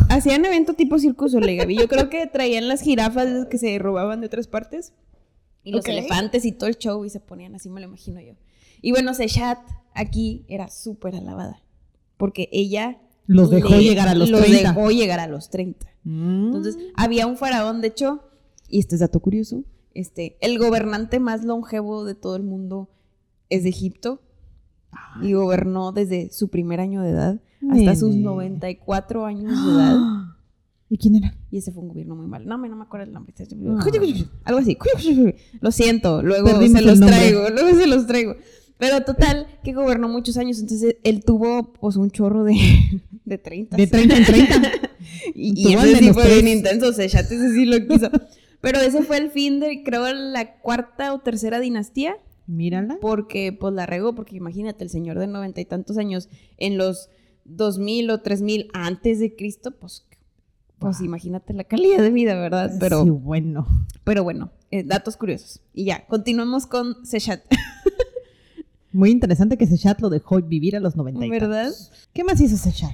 Hacían 0.10 0.46
evento 0.46 0.74
tipo 0.74 1.00
Circus 1.00 1.32
Soleil, 1.32 1.58
Gaby. 1.58 1.78
Yo 1.78 1.88
creo 1.88 2.10
que 2.10 2.28
traían 2.28 2.68
las 2.68 2.82
jirafas 2.82 3.48
que 3.50 3.58
se 3.58 3.78
robaban 3.80 4.22
de 4.22 4.28
otras 4.28 4.48
partes. 4.48 4.94
Y 5.63 5.72
los 5.72 5.86
elefantes 5.86 6.46
y 6.46 6.51
todo 6.51 6.70
el 6.70 6.78
show 6.78 7.04
y 7.06 7.10
se 7.10 7.20
ponían 7.20 7.54
así, 7.56 7.70
me 7.70 7.82
lo 7.82 7.88
imagino 7.88 8.22
yo. 8.22 8.34
Y 8.82 8.92
bueno, 8.92 9.13
Seshat 9.13 9.60
aquí 9.94 10.46
era 10.48 10.70
súper 10.70 11.16
alabada. 11.16 11.62
Porque 12.18 12.50
ella... 12.51 13.01
Los 13.28 13.50
dejó 13.51 13.70
le- 13.75 13.84
llegar 13.84 14.08
a 14.08 14.16
los 14.16 14.30
los 14.30 14.42
30. 14.42 14.70
dejó 14.74 14.89
llegar 14.92 15.20
a 15.20 15.28
los 15.28 15.50
30. 15.50 15.86
Entonces, 16.06 16.78
había 16.96 17.28
un 17.28 17.38
faraón, 17.38 17.82
de 17.82 17.89
hecho, 17.89 18.24
y 18.68 18.80
este 18.80 18.96
es 18.96 19.01
dato 19.01 19.20
curioso, 19.20 19.63
este, 19.94 20.38
el 20.42 20.58
gobernante 20.58 21.20
más 21.20 21.44
longevo 21.44 22.06
de 22.06 22.16
todo 22.16 22.36
el 22.38 22.44
mundo 22.44 22.89
es 23.50 23.63
de 23.63 23.70
Egipto 23.70 24.22
y 25.22 25.34
gobernó 25.34 25.91
desde 25.91 26.29
su 26.31 26.50
primer 26.50 26.79
año 26.79 27.01
de 27.01 27.10
edad 27.12 27.41
hasta 27.72 27.96
sus 27.96 28.12
Nene. 28.12 28.24
94 28.24 29.25
años 29.25 29.51
de 29.65 29.72
edad. 29.74 29.98
¿Y 30.91 30.98
quién 30.98 31.15
era? 31.15 31.36
Y 31.51 31.58
ese 31.58 31.72
fue 31.72 31.84
un 31.84 31.89
gobierno 31.89 32.15
muy 32.15 32.25
malo. 32.25 32.46
No, 32.48 32.58
me- 32.58 32.67
no 32.69 32.75
me 32.75 32.84
acuerdo 32.84 33.05
el 33.05 33.13
nombre. 33.13 33.34
Ah. 33.38 33.86
Algo 34.46 34.60
así. 34.60 34.77
Lo 35.62 35.72
siento, 35.72 36.24
luego 36.24 36.48
Perdimos 36.48 36.79
se 36.79 36.86
los 36.86 37.00
traigo, 37.00 37.50
luego 37.50 37.77
se 37.77 37.88
los 37.88 38.08
traigo. 38.08 38.36
Pero 38.79 39.03
total, 39.03 39.46
que 39.63 39.74
gobernó 39.74 40.08
muchos 40.08 40.38
años, 40.38 40.58
entonces 40.60 40.96
él 41.03 41.24
tuvo 41.25 41.74
pues 41.74 41.96
un 41.98 42.10
chorro 42.12 42.43
de, 42.46 42.55
de 43.25 43.38
30. 43.38 43.75
De 43.77 43.88
30 43.88 44.17
en 44.17 44.25
30. 44.25 44.72
Y, 45.34 45.69
y 45.69 45.74
ese 45.74 45.96
sí 45.98 46.13
fue 46.13 46.24
tres. 46.24 46.43
bien 46.43 46.58
intenso, 46.58 46.91
Sechate 46.91 47.34
ese 47.36 47.53
sí 47.53 47.65
lo 47.65 47.77
quiso. 47.88 48.10
Pero 48.62 48.79
ese 48.79 49.01
fue 49.03 49.17
el 49.17 49.31
fin 49.31 49.60
de, 49.60 49.84
creo, 49.84 50.12
la 50.13 50.60
cuarta 50.60 51.13
o 51.13 51.19
tercera 51.19 51.60
dinastía, 51.60 52.15
Mírala. 52.51 52.98
porque 53.00 53.53
pues 53.53 53.74
la 53.75 53.86
regó, 53.86 54.15
porque 54.15 54.36
imagínate, 54.38 54.84
el 54.84 54.89
señor 54.89 55.20
de 55.20 55.27
noventa 55.27 55.62
y 55.62 55.65
tantos 55.65 55.98
años 55.98 56.29
en 56.58 56.77
los 56.77 57.10
2000 57.46 58.10
o 58.12 58.22
3000 58.22 58.70
antes 58.74 59.20
de 59.20 59.36
Cristo, 59.36 59.72
pues, 59.72 60.06
pues 60.79 60.98
Wow. 60.98 61.06
imagínate 61.06 61.53
la 61.53 61.63
calidad 61.63 62.00
de 62.01 62.10
vida, 62.10 62.34
¿verdad? 62.36 62.72
Pero, 62.79 63.03
Sí, 63.03 63.10
bueno. 63.12 63.68
pero 64.03 64.24
bueno, 64.24 64.51
eh, 64.72 64.84
datos 64.84 65.15
curiosos. 65.18 65.62
Y 65.74 65.86
ya, 65.86 66.06
continuamos 66.08 66.65
con 66.65 67.06
Sechat, 67.06 67.41
Muy 68.91 69.12
interesante 69.12 69.56
que 69.58 69.68
Sechat 69.68 70.01
lo 70.01 70.10
dejó 70.10 70.41
vivir 70.41 70.75
a 70.75 70.79
los 70.79 70.96
90 70.96 71.24
y 71.25 71.29
¿verdad? 71.29 71.65
tantos. 71.65 71.91
¿Qué 72.12 72.24
más 72.24 72.41
hizo 72.41 72.58
Sechat? 72.58 72.89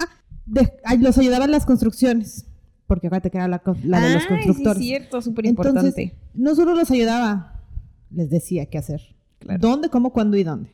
Ah, 0.00 0.08
de- 0.46 0.72
ay, 0.84 0.98
los 0.98 1.16
ayudaba 1.16 1.44
en 1.44 1.52
las 1.52 1.64
construcciones. 1.64 2.44
Porque 2.88 3.06
acuérdate 3.06 3.30
que 3.30 3.36
era 3.36 3.46
la, 3.46 3.58
de 3.64 4.14
los 4.14 4.26
constructores. 4.26 4.78
sí, 4.78 4.88
cierto, 4.88 5.20
súper 5.22 5.44
importante. 5.46 6.14
no 6.34 6.54
solo 6.56 6.74
los 6.74 6.90
ayudaba, 6.90 7.57
les 8.10 8.30
decía 8.30 8.66
qué 8.66 8.78
hacer. 8.78 9.00
Claro. 9.38 9.60
¿Dónde, 9.60 9.88
cómo, 9.88 10.12
cuándo 10.12 10.36
y 10.36 10.42
dónde? 10.44 10.72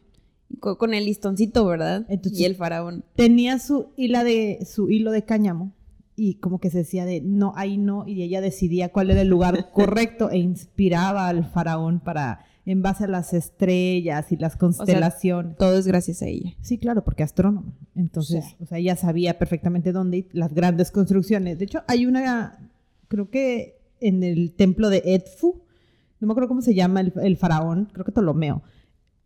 Co- 0.60 0.78
Con, 0.78 0.94
el 0.94 1.04
listoncito, 1.04 1.64
¿verdad? 1.66 2.06
Entonces- 2.08 2.40
y 2.40 2.44
el 2.44 2.54
faraón. 2.54 3.04
Tenía 3.16 3.58
su, 3.58 3.88
hila 3.96 4.24
de, 4.24 4.66
su 4.70 4.88
hilo 4.90 5.10
de 5.10 5.24
cáñamo 5.24 5.72
y 6.16 6.34
como 6.34 6.60
que 6.60 6.70
se 6.70 6.78
decía 6.78 7.04
de 7.04 7.20
no, 7.20 7.52
ahí 7.56 7.76
no, 7.76 8.06
y 8.06 8.22
ella 8.22 8.40
decidía 8.40 8.90
cuál 8.90 9.10
era 9.10 9.20
el 9.22 9.28
lugar 9.28 9.70
correcto 9.72 10.30
e 10.30 10.38
inspiraba 10.38 11.28
al 11.28 11.44
faraón 11.44 11.98
para, 12.00 12.44
en 12.66 12.82
base 12.82 13.04
a 13.04 13.08
las 13.08 13.34
estrellas 13.34 14.30
y 14.30 14.36
las 14.36 14.56
constelaciones. 14.56 15.56
Todo 15.56 15.76
es 15.76 15.86
gracias 15.86 16.22
a 16.22 16.26
ella. 16.28 16.54
Sí, 16.60 16.78
claro, 16.78 17.02
porque 17.04 17.22
astrónoma. 17.24 17.72
Entonces, 17.96 18.44
Sí. 18.44 18.56
o 18.60 18.66
sea, 18.66 18.78
ella 18.78 18.94
sabía 18.96 19.38
perfectamente 19.38 19.90
dónde 19.92 20.18
y 20.18 20.28
las 20.32 20.54
grandes 20.54 20.90
construcciones. 20.92 21.58
De 21.58 21.64
hecho, 21.64 21.82
hay 21.88 22.06
una, 22.06 22.70
creo 23.08 23.28
que 23.28 23.78
en 24.00 24.22
el 24.22 24.52
templo 24.52 24.90
de 24.90 25.02
Edfu, 25.04 25.62
no 26.24 26.28
me 26.28 26.32
acuerdo 26.32 26.48
cómo 26.48 26.62
se 26.62 26.74
llama 26.74 27.00
el, 27.00 27.12
el 27.22 27.36
faraón, 27.36 27.88
creo 27.92 28.04
que 28.04 28.12
Ptolomeo, 28.12 28.62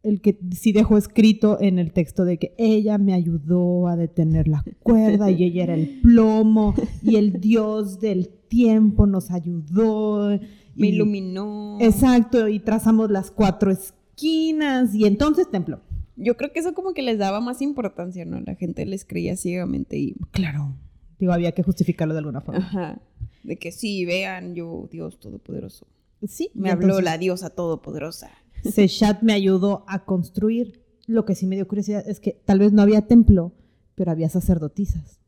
el 0.02 0.21
que 0.21 0.38
sí 0.52 0.73
dejó 0.73 0.97
escrito 0.97 1.59
en 1.61 1.78
el 1.78 1.93
texto 1.93 2.25
de 2.25 2.38
que 2.38 2.55
ella 2.59 2.99
me 2.99 3.14
ayudó 3.14 3.88
a 3.88 3.97
detener 3.97 4.49
la 4.49 4.64
cuerda 4.83 5.31
y 5.31 5.45
ella 5.45 5.64
era 5.64 5.75
el 5.75 6.00
plomo 6.02 6.75
y 7.02 7.17
el 7.17 7.40
dios 7.40 8.00
del 8.00 8.28
tiempo 8.28 9.07
nos 9.07 9.31
ayudó. 9.31 10.38
Me 10.75 10.88
iluminó. 10.88 11.78
Exacto, 11.81 12.49
y 12.49 12.61
trazamos 12.61 13.11
las 13.11 13.31
cuatro 13.31 13.71
esquinas 13.71 14.95
y 14.95 15.07
entonces 15.07 15.50
templo. 15.50 15.81
Yo 16.17 16.37
creo 16.37 16.52
que 16.52 16.61
eso 16.61 16.75
como 16.75 16.95
que 16.95 17.02
les 17.02 17.19
daba 17.19 17.40
más 17.40 17.62
importancia, 17.62 18.25
¿no? 18.25 18.40
La 18.40 18.57
gente 18.57 18.85
les 18.87 19.05
creía 19.05 19.37
ciegamente 19.37 19.99
y... 19.99 20.14
Claro. 20.33 20.75
Digo, 21.19 21.33
había 21.33 21.52
que 21.52 21.62
justificarlo 21.62 22.14
de 22.14 22.19
alguna 22.19 22.40
forma. 22.40 22.61
Ajá. 22.61 23.00
De 23.45 23.57
que 23.57 23.71
sí, 23.71 24.05
vean, 24.05 24.55
yo, 24.55 24.88
Dios 24.90 25.21
Todopoderoso. 25.21 25.87
Sí, 26.27 26.51
Me 26.55 26.71
habló 26.71 26.87
entonces 26.87 27.05
la 27.05 27.19
diosa 27.19 27.51
Todopoderosa. 27.51 28.31
Sechat 28.65 29.23
me 29.23 29.33
ayudó 29.33 29.85
a 29.87 30.05
construir. 30.05 30.83
Lo 31.07 31.25
que 31.25 31.35
sí 31.35 31.47
me 31.47 31.57
dio 31.57 31.67
curiosidad 31.69 32.07
es 32.09 32.21
que 32.21 32.33
tal 32.45 32.59
vez 32.59 32.73
no 32.73 32.83
había 32.83 33.07
templo, 33.07 33.53
pero 33.95 34.11
había 34.11 34.29
sacerdotisas. 34.29 35.21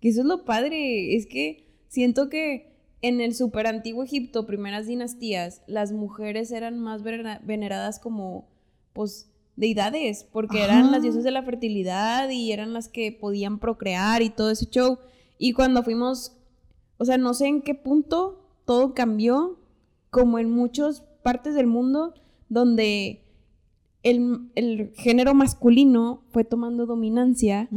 Que 0.00 0.08
eso 0.08 0.20
es 0.22 0.26
lo 0.26 0.44
padre, 0.44 1.14
es 1.14 1.26
que 1.26 1.68
siento 1.88 2.28
que 2.28 2.72
en 3.02 3.20
el 3.20 3.34
super 3.34 3.66
antiguo 3.66 4.02
Egipto, 4.02 4.46
primeras 4.46 4.86
dinastías, 4.86 5.62
las 5.66 5.92
mujeres 5.92 6.50
eran 6.52 6.78
más 6.78 7.02
venera- 7.02 7.40
veneradas 7.44 7.98
como, 8.00 8.48
pues, 8.92 9.28
deidades, 9.54 10.24
porque 10.32 10.62
eran 10.64 10.90
las 10.90 11.02
diosas 11.02 11.22
de 11.24 11.30
la 11.30 11.42
fertilidad 11.42 12.30
y 12.30 12.52
eran 12.52 12.72
las 12.72 12.88
que 12.88 13.12
podían 13.12 13.58
procrear 13.60 14.22
y 14.22 14.30
todo 14.30 14.50
ese 14.50 14.66
show. 14.66 14.98
Y 15.38 15.52
cuando 15.52 15.82
fuimos, 15.82 16.32
o 16.96 17.04
sea, 17.04 17.18
no 17.18 17.34
sé 17.34 17.46
en 17.46 17.62
qué 17.62 17.74
punto 17.74 18.48
todo 18.64 18.94
cambió, 18.94 19.58
como 20.12 20.38
en 20.38 20.50
muchas 20.50 21.04
partes 21.22 21.54
del 21.54 21.66
mundo, 21.66 22.12
donde 22.50 23.24
el, 24.02 24.50
el 24.56 24.92
género 24.94 25.32
masculino 25.32 26.22
fue 26.28 26.44
tomando 26.44 26.84
dominancia 26.84 27.70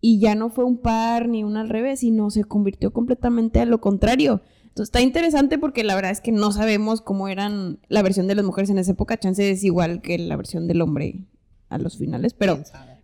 y 0.00 0.18
ya 0.18 0.34
no 0.34 0.50
fue 0.50 0.64
un 0.64 0.78
par 0.78 1.28
ni 1.28 1.44
un 1.44 1.56
al 1.56 1.68
revés, 1.68 2.00
sino 2.00 2.30
se 2.30 2.42
convirtió 2.42 2.92
completamente 2.92 3.60
a 3.60 3.64
lo 3.64 3.80
contrario. 3.80 4.42
Entonces 4.64 4.88
está 4.88 5.00
interesante 5.00 5.56
porque 5.56 5.84
la 5.84 5.94
verdad 5.94 6.10
es 6.10 6.20
que 6.20 6.32
no 6.32 6.50
sabemos 6.50 7.00
cómo 7.00 7.28
eran 7.28 7.78
la 7.88 8.02
versión 8.02 8.26
de 8.26 8.34
las 8.34 8.44
mujeres 8.44 8.68
en 8.70 8.78
esa 8.78 8.90
época. 8.90 9.16
Chance 9.16 9.48
es 9.48 9.62
igual 9.62 10.02
que 10.02 10.18
la 10.18 10.34
versión 10.34 10.66
del 10.66 10.82
hombre 10.82 11.28
a 11.68 11.78
los 11.78 11.96
finales, 11.96 12.34
pero 12.34 12.58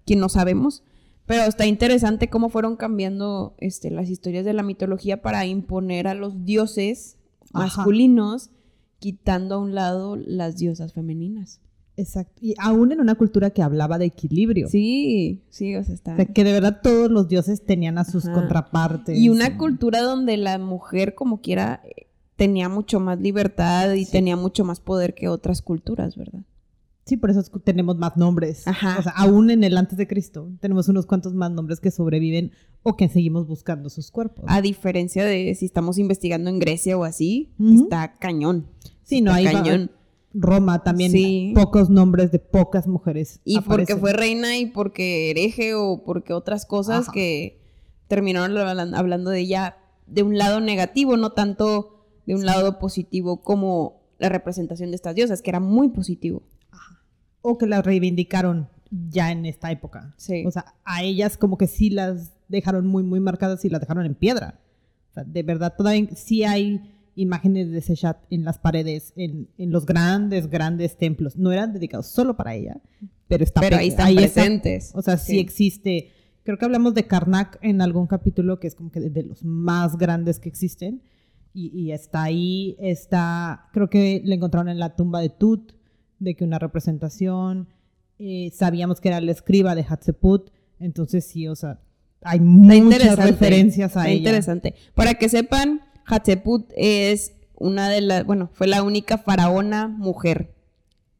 que 0.04 0.16
no 0.16 0.28
sabemos. 0.28 0.82
Pero 1.26 1.44
está 1.44 1.64
interesante 1.64 2.28
cómo 2.28 2.48
fueron 2.48 2.74
cambiando 2.74 3.54
este, 3.58 3.92
las 3.92 4.10
historias 4.10 4.44
de 4.44 4.52
la 4.52 4.64
mitología 4.64 5.22
para 5.22 5.46
imponer 5.46 6.08
a 6.08 6.14
los 6.14 6.44
dioses 6.44 7.18
Ajá. 7.52 7.66
masculinos, 7.66 8.50
quitando 8.98 9.56
a 9.56 9.58
un 9.58 9.74
lado 9.74 10.16
las 10.16 10.56
diosas 10.56 10.92
femeninas. 10.92 11.60
Exacto. 11.96 12.38
Y 12.40 12.54
aún 12.58 12.90
en 12.92 13.00
una 13.00 13.16
cultura 13.16 13.50
que 13.50 13.62
hablaba 13.62 13.98
de 13.98 14.06
equilibrio. 14.06 14.68
Sí, 14.68 15.42
sí, 15.50 15.76
o 15.76 15.84
sea, 15.84 15.94
está... 15.94 16.12
O 16.14 16.16
sea, 16.16 16.24
que 16.26 16.44
de 16.44 16.52
verdad 16.52 16.80
todos 16.82 17.10
los 17.10 17.28
dioses 17.28 17.64
tenían 17.66 17.98
a 17.98 18.04
sus 18.04 18.24
Ajá. 18.24 18.32
contrapartes. 18.34 19.18
Y 19.18 19.28
una 19.28 19.58
cultura 19.58 20.00
donde 20.00 20.36
la 20.38 20.56
mujer, 20.58 21.14
como 21.14 21.40
quiera, 21.42 21.82
eh, 21.84 22.06
tenía 22.36 22.68
mucho 22.70 22.98
más 22.98 23.20
libertad 23.20 23.92
y 23.92 24.06
Sí. 24.06 24.12
tenía 24.12 24.36
mucho 24.36 24.64
más 24.64 24.80
poder 24.80 25.14
que 25.14 25.28
otras 25.28 25.60
culturas, 25.60 26.16
¿verdad? 26.16 26.40
Sí, 27.04 27.16
por 27.16 27.30
eso 27.30 27.42
tenemos 27.64 27.96
más 27.98 28.16
nombres. 28.16 28.66
Ajá. 28.68 28.96
O 28.98 29.02
sea, 29.02 29.12
aún 29.16 29.50
en 29.50 29.64
el 29.64 29.76
antes 29.76 29.98
de 29.98 30.06
Cristo, 30.06 30.50
tenemos 30.60 30.88
unos 30.88 31.04
cuantos 31.06 31.34
más 31.34 31.50
nombres 31.50 31.80
que 31.80 31.90
sobreviven 31.90 32.52
o 32.84 32.96
que 32.96 33.08
seguimos 33.08 33.48
buscando 33.48 33.90
sus 33.90 34.10
cuerpos. 34.12 34.44
A 34.48 34.60
diferencia 34.62 35.24
de 35.24 35.54
si 35.56 35.66
estamos 35.66 35.98
investigando 35.98 36.48
en 36.48 36.58
Grecia 36.60 36.96
o 36.96 37.02
así, 37.04 37.52
está 37.58 38.14
cañón. 38.18 38.66
sí, 39.02 39.20
no 39.20 39.32
hay 39.32 39.44
cañón. 39.46 39.90
Roma 40.34 40.82
también, 40.82 41.12
Sí. 41.12 41.52
pocos 41.54 41.90
nombres 41.90 42.30
de 42.32 42.38
pocas 42.38 42.86
mujeres. 42.86 43.40
Y 43.44 43.60
porque 43.60 43.96
fue 43.96 44.12
reina 44.14 44.56
y 44.56 44.66
porque 44.66 45.30
hereje 45.30 45.74
o 45.74 46.04
porque 46.06 46.32
otras 46.32 46.64
cosas 46.64 47.02
Ajá. 47.02 47.12
que 47.12 47.60
terminaron 48.08 48.56
hablan- 48.56 48.94
hablando 48.96 49.30
de 49.30 49.40
ella 49.40 49.76
de 50.06 50.22
un 50.22 50.38
lado 50.38 50.60
negativo, 50.60 51.16
no 51.16 51.32
tanto 51.32 52.06
de 52.26 52.34
un 52.34 52.46
lado 52.46 52.78
positivo 52.78 53.42
como 53.42 54.00
la 54.18 54.28
representación 54.28 54.90
de 54.90 54.96
estas 54.96 55.14
diosas, 55.14 55.42
que 55.42 55.50
era 55.50 55.60
muy 55.60 55.88
positivo. 55.90 56.42
O 57.40 57.58
que 57.58 57.66
las 57.66 57.84
reivindicaron 57.84 58.68
ya 59.08 59.32
en 59.32 59.46
esta 59.46 59.70
época. 59.70 60.14
Sí. 60.16 60.44
O 60.46 60.50
sea, 60.50 60.74
a 60.84 61.02
ellas 61.02 61.36
como 61.36 61.56
que 61.58 61.66
sí 61.66 61.90
las 61.90 62.32
dejaron 62.48 62.86
muy, 62.86 63.02
muy 63.02 63.20
marcadas 63.20 63.64
y 63.64 63.70
las 63.70 63.80
dejaron 63.80 64.06
en 64.06 64.14
piedra. 64.14 64.60
O 65.10 65.14
sea, 65.14 65.24
de 65.24 65.42
verdad, 65.42 65.74
todavía 65.76 66.06
sí 66.14 66.44
hay 66.44 66.80
imágenes 67.14 67.70
de 67.70 67.80
Sechat 67.80 68.18
en 68.30 68.44
las 68.44 68.58
paredes, 68.58 69.12
en, 69.16 69.48
en 69.58 69.70
los 69.70 69.86
grandes, 69.86 70.48
grandes 70.48 70.96
templos. 70.96 71.36
No 71.36 71.52
eran 71.52 71.72
dedicados 71.72 72.06
solo 72.06 72.36
para 72.36 72.54
ella, 72.54 72.80
pero 73.28 73.44
está 73.44 73.60
Pero 73.60 73.76
ahí 73.76 73.88
están 73.88 74.08
está. 74.08 74.20
presentes. 74.20 74.92
O 74.94 75.02
sea, 75.02 75.16
sí. 75.18 75.32
Sí. 75.32 75.38
existe. 75.40 76.12
Creo 76.44 76.58
que 76.58 76.64
hablamos 76.64 76.94
de 76.94 77.06
Karnak 77.06 77.58
en 77.62 77.80
algún 77.82 78.06
capítulo 78.06 78.58
que 78.58 78.66
es 78.66 78.74
como 78.74 78.90
que 78.90 79.00
de, 79.00 79.10
de 79.10 79.22
los 79.22 79.44
más 79.44 79.96
grandes 79.96 80.38
que 80.38 80.48
existen. 80.48 81.02
Y, 81.54 81.68
y 81.78 81.92
está 81.92 82.22
ahí, 82.22 82.76
está, 82.80 83.68
creo 83.72 83.90
que 83.90 84.22
le 84.24 84.34
encontraron 84.34 84.68
en 84.70 84.78
la 84.78 84.96
tumba 84.96 85.20
de 85.20 85.28
Tut, 85.28 85.72
de 86.22 86.34
que 86.34 86.44
una 86.44 86.58
representación. 86.58 87.68
eh, 88.18 88.50
sabíamos 88.54 89.00
que 89.00 89.08
era 89.08 89.18
el 89.18 89.28
escriba 89.28 89.74
de 89.74 89.84
Hatshepsut. 89.84 90.50
Entonces 90.78 91.24
sí, 91.26 91.48
o 91.48 91.56
sea, 91.56 91.80
hay 92.22 92.40
muchas 92.40 93.16
referencias 93.16 93.96
a 93.96 94.08
ella. 94.08 94.18
interesante. 94.18 94.74
Para 94.94 95.14
que 95.14 95.28
sepan, 95.28 95.80
Hatshepsut 96.04 96.70
es 96.76 97.32
una 97.54 97.88
de 97.88 98.00
las, 98.00 98.24
bueno, 98.24 98.50
fue 98.52 98.66
la 98.66 98.82
única 98.82 99.18
faraona 99.18 99.88
mujer 99.88 100.54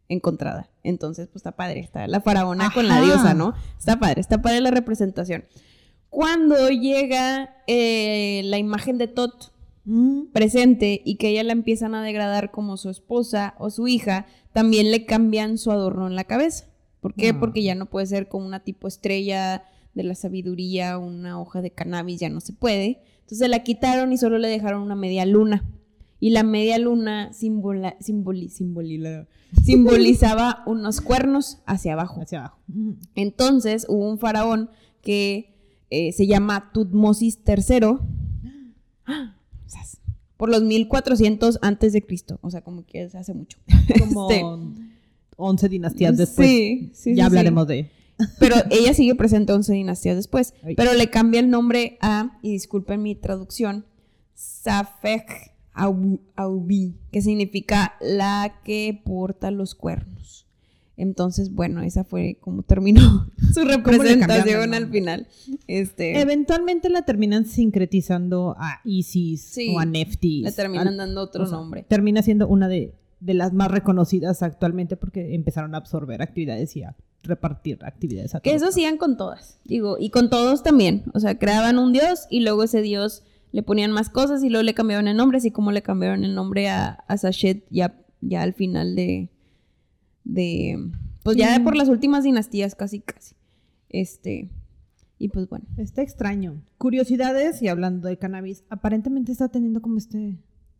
encontrada. 0.09 0.71
Entonces, 0.85 1.29
pues 1.29 1.37
está 1.37 1.53
padre, 1.53 1.81
está 1.81 2.07
la 2.07 2.21
faraona 2.21 2.71
con 2.73 2.89
la 2.89 3.01
diosa, 3.01 3.35
¿no? 3.35 3.55
Está 3.79 3.99
padre, 3.99 4.21
está 4.21 4.43
padre 4.43 4.61
la 4.61 4.71
representación. 4.71 5.45
Cuando 6.11 6.69
llega 6.69 7.57
eh, 7.67 8.43
la 8.45 8.59
imagen 8.59 8.99
de 8.99 9.09
Tot 9.09 9.52
Mm, 9.85 10.27
presente 10.33 11.03
y 11.05 11.17
que 11.17 11.31
ella 11.31 11.43
la 11.43 11.53
empiezan 11.53 11.95
a 11.97 12.03
degradar 12.05 12.51
como 12.53 12.77
su 12.77 12.89
esposa 12.89 13.55
o 13.59 13.69
su 13.71 13.89
hija, 13.89 14.27
también 14.53 14.91
le 14.93 15.07
cambian 15.07 15.59
su 15.59 15.73
adorno 15.73 16.07
en 16.07 16.15
la 16.15 16.25
cabeza. 16.25 16.67
¿Por 17.01 17.15
qué? 17.15 17.31
Ah. 17.31 17.41
Porque 17.41 17.63
ya 17.65 17.75
no 17.75 17.87
puede 17.87 18.07
ser 18.07 18.29
como 18.29 18.47
una 18.47 18.61
tipo 18.61 18.87
estrella 18.87 19.65
de 19.95 20.03
la 20.05 20.15
sabiduría, 20.15 20.99
una 20.99 21.41
hoja 21.41 21.61
de 21.63 21.71
cannabis, 21.73 22.21
ya 22.21 22.29
no 22.29 22.41
se 22.41 22.53
puede. 22.53 23.03
Entonces 23.23 23.49
la 23.49 23.65
quitaron 23.65 24.13
y 24.13 24.19
solo 24.19 24.39
le 24.39 24.49
dejaron 24.49 24.83
una 24.83 24.95
media 24.95 25.27
luna. 25.27 25.65
Y 26.21 26.31
la 26.31 26.45
media 26.45 26.79
luna 26.79 27.33
simbola, 27.33 27.99
simboli- 27.99 28.49
simbolila- 28.51 29.27
simbolizaba 29.65 30.63
unos 30.67 31.01
cuernos 31.01 31.59
hacia 31.67 31.95
abajo. 31.95 32.21
Hacia 32.23 32.39
abajo. 32.39 32.59
Entonces 33.17 33.87
hubo 33.89 34.09
un 34.09 34.19
faraón 34.19 34.71
que 35.03 35.57
eh, 35.91 36.13
se 36.13 36.29
llama 36.29 36.71
Tutmosis 36.73 37.41
III. 37.45 37.97
por 40.37 40.49
los 40.51 40.63
1400 40.63 41.59
antes 41.63 41.93
de 41.93 42.03
Cristo, 42.03 42.39
o 42.43 42.51
sea, 42.51 42.63
como 42.63 42.85
que 42.85 43.03
es 43.05 43.15
hace 43.15 43.33
mucho. 43.35 43.59
Como 43.99 44.31
Este, 44.31 44.45
11 45.37 45.69
dinastías 45.69 46.17
después. 46.17 46.49
Sí, 46.49 46.91
sí, 46.95 47.11
sí, 47.11 47.11
ya 47.17 47.25
sí. 47.25 47.27
hablaremos 47.29 47.67
de. 47.67 47.91
Pero 48.39 48.57
ella 48.71 48.93
sigue 48.95 49.15
presente 49.15 49.53
11 49.53 49.73
dinastías 49.73 50.17
después, 50.17 50.55
Ay. 50.63 50.75
pero 50.75 50.93
le 50.95 51.11
cambia 51.11 51.41
el 51.41 51.51
nombre 51.51 51.97
a, 52.01 52.39
y 52.43 52.53
disculpen 52.53 53.03
mi 53.03 53.15
traducción, 53.15 53.85
Safek 54.35 55.53
Au- 55.75 56.21
Aubi, 56.37 56.97
que 57.11 57.23
significa 57.23 57.95
la 58.01 58.61
que 58.65 59.01
porta 59.05 59.51
los 59.51 59.75
cuernos. 59.75 60.42
Entonces, 61.03 61.53
bueno, 61.53 61.83
esa 61.83 62.05
fue 62.05 62.39
como 62.41 62.63
terminó 62.63 63.01
su 63.53 63.61
cambiaron 63.67 63.69
representación 63.83 64.75
al 64.75 64.89
final. 64.89 65.27
Este, 65.67 66.21
Eventualmente 66.21 66.89
la 66.89 67.03
terminan 67.03 67.45
sincretizando 67.45 68.55
a 68.59 68.81
Isis 68.85 69.43
Sí, 69.43 69.75
o 69.75 69.81
a 69.81 69.85
Neftis. 69.85 70.45
le 70.45 70.53
terminan 70.53 70.89
Al- 70.89 70.97
dando 70.97 71.23
otro 71.23 71.45
o 71.45 71.47
sea, 71.47 71.59
nombre. 71.59 71.85
Termina 71.89 72.23
siendo 72.23 72.47
una 72.47 72.69
de, 72.69 72.95
de 73.21 73.35
las 73.35 73.53
más 73.53 73.71
reconocidas 73.71 74.43
actualmente 74.43 74.97
porque 74.97 75.35
empezaron 75.35 75.75
a 75.75 75.79
absorber 75.79 76.23
actividades 76.23 76.77
y 76.77 76.83
a 76.85 76.95
repartir 77.25 77.79
actividades 77.85 78.35
a 78.35 78.41
Que 78.41 78.55
eso 78.55 78.69
hacían 78.69 78.97
con 78.97 79.17
todas, 79.17 79.59
digo, 79.65 79.97
y 79.99 80.11
con 80.11 80.31
todos 80.31 80.63
también. 80.63 81.05
O 81.15 81.21
sea, 81.21 81.39
creaban 81.39 81.79
un 81.79 81.93
dios 81.93 82.27
y 82.31 82.41
luego 82.41 82.63
ese 82.65 82.81
dios 82.83 83.23
le 83.53 83.63
ponían 83.63 83.91
más 83.93 84.09
cosas 84.09 84.43
y 84.45 84.49
luego 84.51 84.63
le 84.63 84.75
cambiaban 84.75 85.09
el 85.09 85.17
nombre, 85.17 85.39
así 85.39 85.51
como 85.51 85.73
le 85.73 85.83
cambiaron 85.83 86.25
el 86.25 86.35
nombre 86.35 86.69
a, 86.69 86.91
a 87.07 87.17
Sachet 87.19 87.65
ya, 87.71 87.97
ya 88.21 88.43
al 88.43 88.55
final 88.55 88.95
de. 88.97 89.29
De 90.25 90.91
pues 91.23 91.37
ya 91.37 91.57
Sí. 91.57 91.63
por 91.63 91.77
las 91.77 91.89
últimas 91.89 92.25
dinastías, 92.25 92.75
casi, 92.75 93.01
casi. 93.01 93.35
Este. 93.89 94.51
Y 95.19 95.29
pues 95.29 95.49
bueno. 95.49 95.67
Está 95.77 96.03
extraño. 96.03 96.63
Curiosidades 96.79 97.63
y 97.63 97.69
hablando 97.69 98.09
de 98.09 98.19
cannabis, 98.19 98.65
aparentemente 98.71 99.31
está 99.31 99.49
teniendo 99.49 99.81
como 99.81 99.99
este 99.99 100.37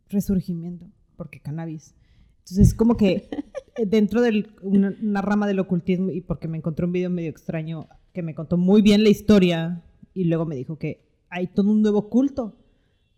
resurgimiento, 0.09 0.85
porque 1.15 1.39
cannabis. 1.39 1.95
Entonces, 2.39 2.73
como 2.73 2.97
que 2.97 3.29
eh, 3.77 3.85
dentro 3.85 4.21
de 4.21 4.47
una, 4.61 4.93
una 5.01 5.21
rama 5.21 5.47
del 5.47 5.59
ocultismo, 5.59 6.11
y 6.11 6.19
porque 6.21 6.49
me 6.49 6.57
encontré 6.57 6.85
un 6.85 6.91
video 6.91 7.09
medio 7.09 7.29
extraño 7.29 7.87
que 8.13 8.21
me 8.21 8.35
contó 8.35 8.57
muy 8.57 8.81
bien 8.81 9.03
la 9.03 9.09
historia, 9.09 9.81
y 10.13 10.25
luego 10.25 10.45
me 10.45 10.55
dijo 10.57 10.77
que 10.77 11.07
hay 11.29 11.47
todo 11.47 11.71
un 11.71 11.81
nuevo 11.81 12.09
culto 12.09 12.57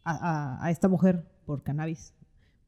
a, 0.03 0.11
a- 0.59 0.63
a 0.65 0.69
esta 0.69 0.87
mujer 0.87 1.25
por 1.47 1.63
cannabis. 1.63 2.13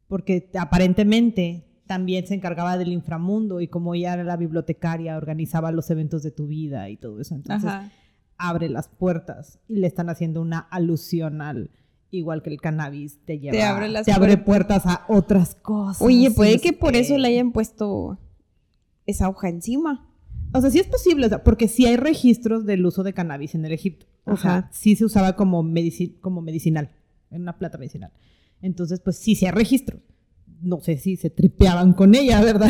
Porque 0.07 0.49
aparentemente 0.59 1.66
también 1.87 2.27
se 2.27 2.35
encargaba 2.35 2.77
del 2.77 2.91
inframundo 2.91 3.61
y 3.61 3.67
como 3.67 3.95
ella 3.95 4.13
era 4.13 4.23
la 4.23 4.37
bibliotecaria, 4.37 5.17
organizaba 5.17 5.71
los 5.71 5.89
eventos 5.89 6.21
de 6.23 6.31
tu 6.31 6.47
vida 6.47 6.89
y 6.89 6.97
todo 6.97 7.19
eso. 7.21 7.33
Entonces, 7.35 7.69
Ajá. 7.69 7.89
abre 8.37 8.69
las 8.69 8.87
puertas 8.89 9.59
y 9.67 9.77
le 9.77 9.87
están 9.87 10.09
haciendo 10.09 10.41
una 10.41 10.59
alusión 10.59 11.41
al 11.41 11.71
igual 12.11 12.41
que 12.43 12.49
el 12.51 12.61
cannabis 12.61 13.19
te 13.25 13.39
lleva 13.39 13.51
Te 13.51 13.63
abre 13.63 13.89
las 13.89 14.05
te 14.05 14.11
abre 14.13 14.37
puertas 14.37 14.85
a 14.85 15.05
otras 15.09 15.55
cosas. 15.55 16.01
Oye, 16.01 16.31
puede 16.31 16.59
que 16.59 16.71
por 16.73 16.95
eso 16.95 17.17
le 17.17 17.27
hayan 17.27 17.51
puesto 17.51 18.17
esa 19.05 19.27
hoja 19.29 19.49
encima. 19.49 20.09
o 20.53 20.61
sea 20.61 20.69
sí 20.69 20.79
es 20.79 20.87
posible 20.87 21.25
o 21.25 21.29
sea, 21.29 21.43
porque 21.43 21.67
sí 21.67 21.85
hay 21.85 21.97
registros 21.97 22.65
del 22.65 22.85
uso 22.85 23.03
de 23.03 23.13
cannabis 23.13 23.55
en 23.55 23.65
el 23.65 23.71
Egipto 23.73 24.05
o 24.25 24.35
sea 24.37 24.69
sí 24.71 24.95
se 24.95 25.03
usaba 25.05 25.35
como 25.35 25.63
medici- 25.63 26.19
como 26.21 26.41
medicinal 26.41 26.89
en 27.31 27.41
una 27.41 27.57
planta 27.57 27.77
medicinal 27.77 28.11
entonces 28.61 28.99
pues 29.01 29.17
sí 29.17 29.35
sí 29.35 29.45
hay 29.45 29.51
registros 29.51 30.01
no 30.61 30.79
sé 30.79 30.97
si 30.97 31.15
se 31.15 31.29
tripeaban 31.29 31.93
con 31.93 32.15
ella 32.15 32.41
verdad 32.41 32.69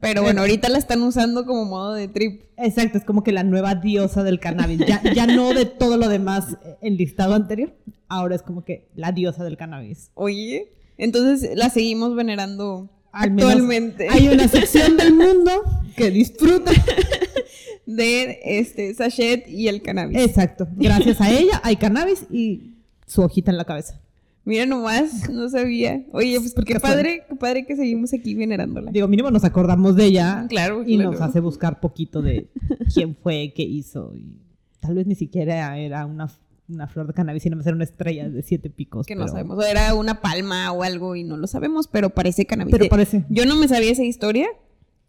Pero 0.00 0.22
bueno, 0.22 0.40
ahorita 0.40 0.68
la 0.68 0.78
están 0.78 1.02
usando 1.02 1.44
como 1.44 1.64
modo 1.66 1.92
de 1.94 2.08
trip. 2.08 2.42
exacto 2.56 2.98
es 2.98 3.04
como 3.04 3.22
que 3.22 3.32
la 3.32 3.44
nueva 3.44 3.74
diosa 3.74 4.22
del 4.22 4.40
cannabis 4.40 4.78
ya 4.86 5.02
ya 5.14 5.26
no 5.26 5.52
de 5.52 5.66
todo 5.66 5.96
lo 5.96 6.08
demás 6.08 6.56
enlistado 6.80 7.34
anterior 7.34 7.74
ahora 8.08 8.34
es 8.34 8.42
como 8.42 8.64
que 8.64 8.88
la 8.94 9.12
diosa 9.12 9.44
del 9.44 9.56
cannabis 9.56 10.10
Oye, 10.14 10.72
entonces 10.96 11.50
la 11.54 11.70
seguimos 11.70 12.14
venerando 12.14 12.90
Al 13.12 13.30
actualmente. 13.30 14.08
Hay 14.08 14.28
una 14.28 14.48
sección 14.48 14.96
del 14.96 15.14
mundo 15.14 15.50
que 15.96 16.10
disfruta. 16.10 16.72
de 17.86 18.40
este 18.44 18.94
sachet 18.94 19.48
y 19.48 19.68
el 19.68 19.82
cannabis. 19.82 20.18
Exacto. 20.18 20.68
Gracias 20.76 21.20
a 21.20 21.30
ella 21.30 21.60
hay 21.64 21.76
cannabis 21.76 22.24
y 22.30 22.74
su 23.06 23.22
hojita 23.22 23.50
en 23.50 23.56
la 23.56 23.64
cabeza. 23.64 24.00
Mira 24.44 24.64
nomás, 24.66 25.28
no 25.30 25.48
sabía. 25.50 26.02
Oye, 26.12 26.38
pues 26.40 26.50
Súper 26.50 26.64
qué 26.64 26.80
padre, 26.80 27.24
qué 27.28 27.36
padre 27.36 27.66
que 27.66 27.76
seguimos 27.76 28.12
aquí 28.14 28.34
venerándola. 28.34 28.90
Digo, 28.90 29.06
mínimo 29.06 29.30
nos 29.30 29.44
acordamos 29.44 29.96
de 29.96 30.06
ella. 30.06 30.46
Claro, 30.48 30.82
Y 30.86 30.96
claro. 30.96 31.12
nos 31.12 31.20
hace 31.20 31.40
buscar 31.40 31.78
poquito 31.80 32.22
de 32.22 32.48
quién 32.94 33.14
fue, 33.14 33.52
qué 33.54 33.62
hizo. 33.62 34.12
Y 34.16 34.38
tal 34.80 34.94
vez 34.94 35.06
ni 35.06 35.14
siquiera 35.14 35.76
era 35.78 36.06
una, 36.06 36.30
una 36.68 36.86
flor 36.88 37.06
de 37.06 37.12
cannabis, 37.12 37.42
sino 37.42 37.60
era 37.60 37.72
una 37.74 37.84
estrella 37.84 38.28
de 38.30 38.42
siete 38.42 38.70
picos. 38.70 39.06
Que 39.06 39.14
no 39.14 39.22
pero- 39.22 39.32
sabemos. 39.32 39.58
O 39.58 39.62
era 39.62 39.94
una 39.94 40.20
palma 40.22 40.72
o 40.72 40.82
algo 40.82 41.16
y 41.16 41.22
no 41.22 41.36
lo 41.36 41.46
sabemos, 41.46 41.86
pero 41.86 42.10
parece 42.10 42.46
cannabis. 42.46 42.72
Pero 42.72 42.88
parece. 42.88 43.26
Yo 43.28 43.44
no 43.44 43.56
me 43.56 43.68
sabía 43.68 43.92
esa 43.92 44.04
historia 44.04 44.48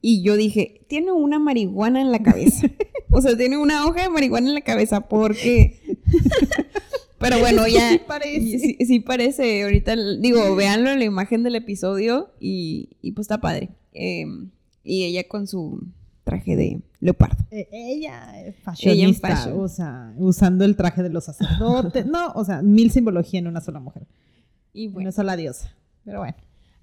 y 0.01 0.23
yo 0.23 0.35
dije, 0.35 0.85
tiene 0.89 1.13
una 1.13 1.39
marihuana 1.39 2.01
en 2.01 2.11
la 2.11 2.21
cabeza. 2.21 2.67
o 3.11 3.21
sea, 3.21 3.37
tiene 3.37 3.57
una 3.57 3.85
hoja 3.87 4.03
de 4.03 4.09
marihuana 4.09 4.49
en 4.49 4.55
la 4.55 4.61
cabeza 4.61 5.01
porque... 5.07 5.79
Pero 7.21 7.39
bueno, 7.39 7.67
ya... 7.67 7.91
Sí 7.91 8.01
parece. 8.05 8.59
Sí, 8.59 8.77
sí 8.85 8.99
parece. 8.99 9.63
Ahorita, 9.63 9.95
digo, 10.19 10.55
véanlo 10.55 10.89
en 10.89 10.99
la 10.99 11.05
imagen 11.05 11.43
del 11.43 11.55
episodio 11.55 12.31
y, 12.39 12.89
y 13.01 13.11
pues 13.13 13.25
está 13.25 13.39
padre. 13.39 13.69
Eh, 13.93 14.25
y 14.83 15.03
ella 15.03 15.27
con 15.27 15.47
su 15.47 15.81
traje 16.23 16.55
de 16.55 16.81
leopardo. 16.99 17.45
Eh, 17.51 17.67
ella 17.71 18.41
es 18.41 18.55
fashionista, 18.57 19.35
fashion. 19.35 19.59
o 19.59 19.67
sea, 19.67 20.13
usando 20.17 20.65
el 20.65 20.75
traje 20.75 21.03
de 21.03 21.09
los 21.09 21.25
sacerdotes. 21.25 22.05
No, 22.05 22.31
o 22.33 22.43
sea, 22.45 22.61
mil 22.61 22.91
simbología 22.91 23.39
en 23.39 23.47
una 23.47 23.61
sola 23.61 23.79
mujer. 23.79 24.07
Y 24.73 24.85
En 24.85 24.93
bueno, 24.93 25.07
una 25.07 25.11
sola 25.11 25.35
diosa. 25.35 25.75
Pero 26.03 26.19
bueno. 26.19 26.35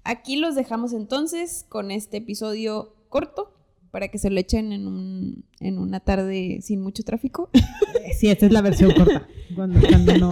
aquí 0.03 0.37
los 0.37 0.55
dejamos 0.55 0.93
entonces 0.93 1.65
con 1.67 1.91
este 1.91 2.17
episodio 2.17 2.95
corto 3.09 3.58
para 3.91 4.07
que 4.09 4.17
se 4.17 4.29
lo 4.29 4.39
echen 4.39 4.71
en, 4.71 4.87
un, 4.87 5.45
en 5.59 5.77
una 5.77 5.99
tarde 5.99 6.59
sin 6.61 6.81
mucho 6.81 7.03
tráfico. 7.03 7.49
Eh, 7.53 8.13
Sí, 8.17 8.27
esta 8.27 8.45
es 8.45 8.51
la 8.51 8.61
versión 8.61 8.91
corta. 8.93 9.27
Cuando, 9.55 9.79
cuando 9.79 10.17
no, 10.17 10.31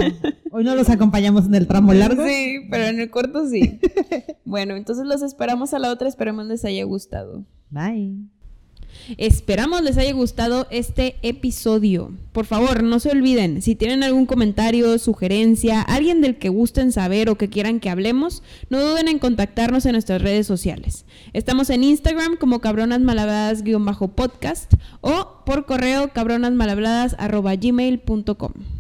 hoy 0.52 0.64
no 0.64 0.76
los 0.76 0.90
acompañamos 0.90 1.46
en 1.46 1.56
el 1.56 1.68
tramo 1.68 1.94
largo. 1.94 2.26
Sí, 2.26 2.60
pero 2.70 2.86
en 2.86 3.00
el 3.00 3.10
corto 3.10 3.48
sí. 3.50 3.80
bueno, 4.46 4.76
entonces 4.76 5.06
los 5.06 5.22
esperamos 5.22 5.74
a 5.74 5.80
la 5.80 5.92
otra. 5.92 6.08
Esperemos 6.08 6.46
les 6.46 6.64
haya 6.66 6.84
gustado. 6.84 7.44
Bye. 7.70 8.16
Esperamos 9.18 9.82
les 9.82 9.98
haya 9.98 10.14
gustado 10.14 10.68
este 10.70 11.16
episodio. 11.22 12.12
Por 12.32 12.46
favor, 12.46 12.84
no 12.84 13.00
se 13.00 13.10
olviden, 13.10 13.62
si 13.62 13.76
tienen 13.76 14.04
algún 14.04 14.26
comentario, 14.26 14.98
sugerencia, 15.00 15.82
alguien 15.82 16.22
del 16.22 16.38
que 16.38 16.50
gusten 16.50 16.92
saber 16.92 17.30
o 17.30 17.38
que 17.38 17.50
quieran 17.50 17.80
que 17.80 17.90
hablemos, 17.90 18.44
no 18.70 18.82
duden 18.82 19.08
en 19.08 19.20
contactarnos 19.20 19.86
en 19.86 19.94
nuestras 19.94 20.22
redes 20.22 20.46
sociales. 20.46 21.06
Estamos 21.34 21.70
en 21.70 21.84
Instagram 21.84 22.36
como 22.38 22.60
cabronasmalhabladas-podcast 22.62 24.74
o 25.02 25.44
por 25.46 25.66
correo 25.66 26.12
cabronasmalhabladas.gmail.com. 26.14 28.77